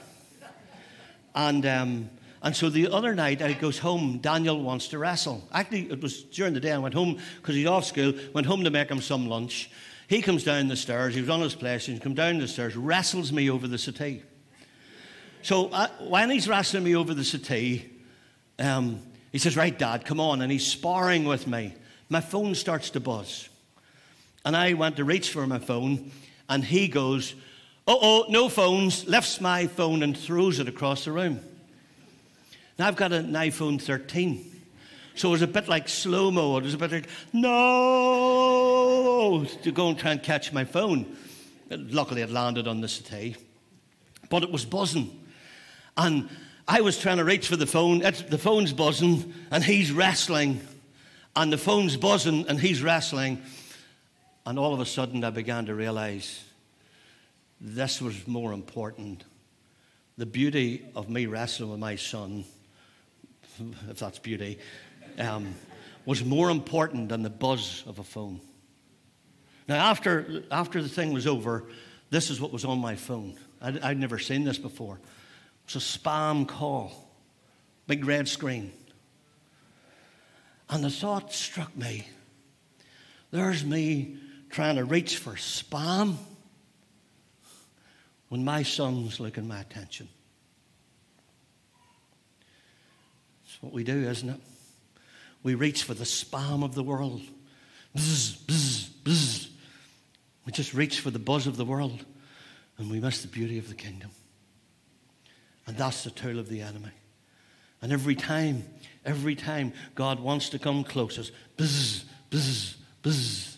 And, 1.34 1.64
um, 1.64 2.10
and 2.42 2.54
so 2.54 2.68
the 2.68 2.88
other 2.88 3.14
night 3.14 3.40
I 3.40 3.54
goes 3.54 3.78
home, 3.78 4.18
Daniel 4.18 4.62
wants 4.62 4.88
to 4.88 4.98
wrestle. 4.98 5.48
Actually, 5.50 5.90
it 5.90 6.02
was 6.02 6.24
during 6.24 6.52
the 6.52 6.60
day. 6.60 6.72
I 6.72 6.78
went 6.78 6.92
home 6.92 7.18
because 7.36 7.54
he's 7.54 7.66
off 7.66 7.86
school, 7.86 8.12
went 8.34 8.46
home 8.46 8.64
to 8.64 8.70
make 8.70 8.90
him 8.90 9.00
some 9.00 9.28
lunch. 9.30 9.70
He 10.08 10.20
comes 10.20 10.44
down 10.44 10.68
the 10.68 10.76
stairs, 10.76 11.14
he 11.14 11.22
was 11.22 11.30
on 11.30 11.40
his 11.40 11.54
he 11.86 11.98
comes 11.98 12.16
down 12.16 12.36
the 12.36 12.48
stairs, 12.48 12.76
wrestles 12.76 13.32
me 13.32 13.48
over 13.48 13.66
the 13.66 13.78
settee. 13.78 14.24
So 15.42 15.68
uh, 15.68 15.88
when 16.00 16.30
he's 16.30 16.48
wrestling 16.48 16.84
me 16.84 16.96
over 16.96 17.14
the 17.14 17.24
settee, 17.24 17.88
um, 18.58 19.00
he 19.32 19.38
says, 19.38 19.56
Right, 19.56 19.78
Dad, 19.78 20.04
come 20.04 20.20
on. 20.20 20.42
And 20.42 20.50
he's 20.50 20.66
sparring 20.66 21.24
with 21.24 21.46
me. 21.46 21.74
My 22.08 22.20
phone 22.20 22.54
starts 22.54 22.90
to 22.90 23.00
buzz. 23.00 23.48
And 24.44 24.56
I 24.56 24.74
went 24.74 24.96
to 24.96 25.04
reach 25.04 25.30
for 25.30 25.46
my 25.46 25.58
phone, 25.58 26.10
and 26.48 26.64
he 26.64 26.88
goes, 26.88 27.34
Oh, 27.86 27.98
oh, 28.00 28.24
no 28.28 28.48
phones, 28.48 29.06
lifts 29.06 29.40
my 29.40 29.66
phone 29.66 30.02
and 30.02 30.16
throws 30.16 30.58
it 30.58 30.68
across 30.68 31.04
the 31.04 31.12
room. 31.12 31.40
Now 32.78 32.86
I've 32.86 32.96
got 32.96 33.12
an 33.12 33.32
iPhone 33.32 33.80
13. 33.80 34.44
So 35.14 35.28
it 35.28 35.32
was 35.32 35.42
a 35.42 35.48
bit 35.48 35.68
like 35.68 35.88
slow 35.88 36.30
mo. 36.30 36.58
It 36.58 36.64
was 36.64 36.74
a 36.74 36.78
bit 36.78 36.92
like, 36.92 37.08
no, 37.32 39.44
to 39.62 39.72
go 39.72 39.88
and 39.88 39.98
try 39.98 40.12
and 40.12 40.22
catch 40.22 40.52
my 40.52 40.64
phone. 40.64 41.16
Luckily, 41.70 42.22
it 42.22 42.30
landed 42.30 42.68
on 42.68 42.80
the 42.80 42.88
settee. 42.88 43.36
But 44.30 44.44
it 44.44 44.52
was 44.52 44.64
buzzing. 44.64 45.10
And 45.98 46.28
I 46.68 46.80
was 46.80 46.96
trying 46.96 47.16
to 47.16 47.24
reach 47.24 47.48
for 47.48 47.56
the 47.56 47.66
phone. 47.66 48.02
It's, 48.02 48.22
the 48.22 48.38
phone's 48.38 48.72
buzzing, 48.72 49.34
and 49.50 49.64
he's 49.64 49.90
wrestling. 49.90 50.60
And 51.34 51.52
the 51.52 51.58
phone's 51.58 51.96
buzzing, 51.96 52.46
and 52.48 52.58
he's 52.58 52.82
wrestling. 52.82 53.42
And 54.46 54.58
all 54.58 54.72
of 54.72 54.80
a 54.80 54.86
sudden, 54.86 55.24
I 55.24 55.30
began 55.30 55.66
to 55.66 55.74
realize 55.74 56.44
this 57.60 58.00
was 58.00 58.26
more 58.28 58.52
important. 58.52 59.24
The 60.16 60.26
beauty 60.26 60.86
of 60.94 61.10
me 61.10 61.26
wrestling 61.26 61.70
with 61.70 61.80
my 61.80 61.96
son, 61.96 62.44
if 63.90 63.98
that's 63.98 64.20
beauty, 64.20 64.58
um, 65.18 65.54
was 66.06 66.24
more 66.24 66.48
important 66.48 67.08
than 67.08 67.22
the 67.24 67.30
buzz 67.30 67.82
of 67.86 67.98
a 67.98 68.04
phone. 68.04 68.40
Now, 69.68 69.90
after, 69.90 70.44
after 70.50 70.80
the 70.80 70.88
thing 70.88 71.12
was 71.12 71.26
over, 71.26 71.64
this 72.10 72.30
is 72.30 72.40
what 72.40 72.52
was 72.52 72.64
on 72.64 72.78
my 72.78 72.94
phone. 72.94 73.34
I'd, 73.60 73.80
I'd 73.80 73.98
never 73.98 74.18
seen 74.18 74.44
this 74.44 74.58
before. 74.58 74.98
It 75.68 75.74
was 75.74 75.96
a 75.96 75.98
spam 75.98 76.48
call, 76.48 76.92
big 77.86 78.06
red 78.06 78.26
screen. 78.26 78.72
And 80.70 80.82
the 80.82 80.90
thought 80.90 81.30
struck 81.32 81.76
me 81.76 82.08
there's 83.30 83.66
me 83.66 84.16
trying 84.48 84.76
to 84.76 84.84
reach 84.84 85.18
for 85.18 85.32
spam 85.32 86.16
when 88.30 88.44
my 88.44 88.62
son's 88.62 89.20
looking 89.20 89.46
my 89.46 89.60
attention. 89.60 90.08
It's 93.44 93.62
what 93.62 93.74
we 93.74 93.84
do, 93.84 94.08
isn't 94.08 94.30
it? 94.30 94.40
We 95.42 95.54
reach 95.54 95.82
for 95.82 95.92
the 95.92 96.04
spam 96.04 96.64
of 96.64 96.74
the 96.74 96.82
world. 96.82 97.20
Bzz, 97.94 98.38
bzz, 98.46 98.88
bzz. 99.02 99.48
We 100.46 100.52
just 100.52 100.72
reach 100.72 101.00
for 101.00 101.10
the 101.10 101.18
buzz 101.18 101.46
of 101.46 101.58
the 101.58 101.66
world 101.66 102.06
and 102.78 102.90
we 102.90 103.00
miss 103.00 103.20
the 103.20 103.28
beauty 103.28 103.58
of 103.58 103.68
the 103.68 103.74
kingdom. 103.74 104.10
And 105.68 105.76
that's 105.76 106.02
the 106.02 106.10
tool 106.10 106.38
of 106.38 106.48
the 106.48 106.62
enemy. 106.62 106.92
And 107.82 107.92
every 107.92 108.14
time, 108.14 108.64
every 109.04 109.34
time 109.34 109.74
God 109.94 110.18
wants 110.18 110.48
to 110.48 110.58
come 110.58 110.82
close 110.82 111.18
us, 111.18 111.30
bzz, 111.58 112.04
bzz, 112.30 112.76
bzz. 113.02 113.56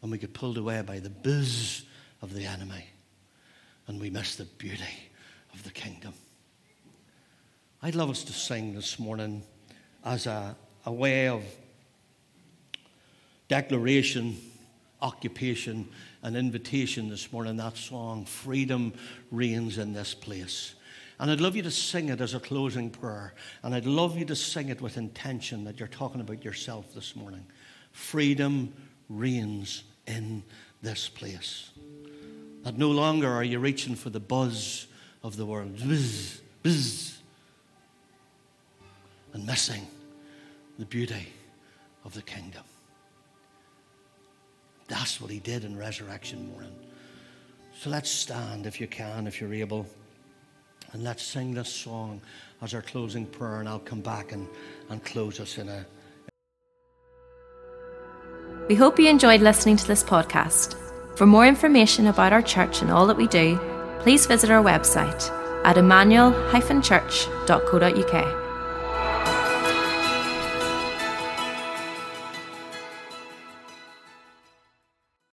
And 0.00 0.12
we 0.12 0.18
get 0.18 0.34
pulled 0.34 0.56
away 0.56 0.80
by 0.82 1.00
the 1.00 1.10
buzz 1.10 1.82
of 2.22 2.32
the 2.32 2.46
enemy. 2.46 2.86
And 3.88 4.00
we 4.00 4.08
miss 4.08 4.36
the 4.36 4.44
beauty 4.44 4.84
of 5.52 5.64
the 5.64 5.72
kingdom. 5.72 6.14
I'd 7.82 7.96
love 7.96 8.10
us 8.10 8.22
to 8.22 8.32
sing 8.32 8.72
this 8.72 9.00
morning 9.00 9.42
as 10.04 10.28
a, 10.28 10.56
a 10.84 10.92
way 10.92 11.26
of 11.26 11.42
declaration 13.48 14.36
occupation 15.06 15.88
and 16.22 16.36
invitation 16.36 17.08
this 17.08 17.32
morning, 17.32 17.56
that 17.56 17.76
song, 17.76 18.24
Freedom 18.24 18.92
Reigns 19.30 19.78
in 19.78 19.92
This 19.92 20.14
Place. 20.14 20.74
And 21.20 21.30
I'd 21.30 21.40
love 21.40 21.54
you 21.54 21.62
to 21.62 21.70
sing 21.70 22.08
it 22.08 22.20
as 22.20 22.34
a 22.34 22.40
closing 22.40 22.90
prayer. 22.90 23.32
And 23.62 23.72
I'd 23.72 23.86
love 23.86 24.18
you 24.18 24.24
to 24.26 24.36
sing 24.36 24.68
it 24.68 24.82
with 24.82 24.96
intention 24.96 25.64
that 25.64 25.78
you're 25.78 25.88
talking 25.88 26.20
about 26.20 26.44
yourself 26.44 26.92
this 26.92 27.14
morning. 27.14 27.46
Freedom 27.92 28.74
reigns 29.08 29.84
in 30.06 30.42
this 30.82 31.08
place. 31.08 31.70
That 32.64 32.76
no 32.76 32.90
longer 32.90 33.32
are 33.32 33.44
you 33.44 33.60
reaching 33.60 33.94
for 33.94 34.10
the 34.10 34.20
buzz 34.20 34.88
of 35.22 35.36
the 35.36 35.46
world, 35.46 35.78
buzz, 35.78 36.40
buzz, 36.64 37.18
and 39.32 39.46
missing 39.46 39.86
the 40.78 40.84
beauty 40.84 41.28
of 42.04 42.12
the 42.12 42.22
kingdom. 42.22 42.64
That's 44.88 45.20
what 45.20 45.30
he 45.30 45.40
did 45.40 45.64
in 45.64 45.76
resurrection 45.76 46.50
morning. 46.52 46.74
So 47.78 47.90
let's 47.90 48.10
stand 48.10 48.66
if 48.66 48.80
you 48.80 48.86
can, 48.86 49.26
if 49.26 49.38
you're 49.40 49.52
able, 49.52 49.86
and 50.92 51.04
let's 51.04 51.22
sing 51.22 51.52
this 51.52 51.68
song 51.68 52.22
as 52.62 52.72
our 52.72 52.82
closing 52.82 53.26
prayer, 53.26 53.60
and 53.60 53.68
I'll 53.68 53.78
come 53.78 54.00
back 54.00 54.32
and, 54.32 54.48
and 54.88 55.04
close 55.04 55.40
us 55.40 55.58
in 55.58 55.68
a. 55.68 55.84
We 58.68 58.74
hope 58.74 58.98
you 58.98 59.08
enjoyed 59.08 59.42
listening 59.42 59.76
to 59.76 59.86
this 59.86 60.02
podcast. 60.02 60.74
For 61.16 61.26
more 61.26 61.46
information 61.46 62.06
about 62.06 62.32
our 62.32 62.42
church 62.42 62.82
and 62.82 62.90
all 62.90 63.06
that 63.06 63.16
we 63.16 63.28
do, 63.28 63.60
please 64.00 64.26
visit 64.26 64.50
our 64.50 64.62
website 64.62 65.30
at 65.64 65.76
emmanuel-church.co.uk 65.76 68.45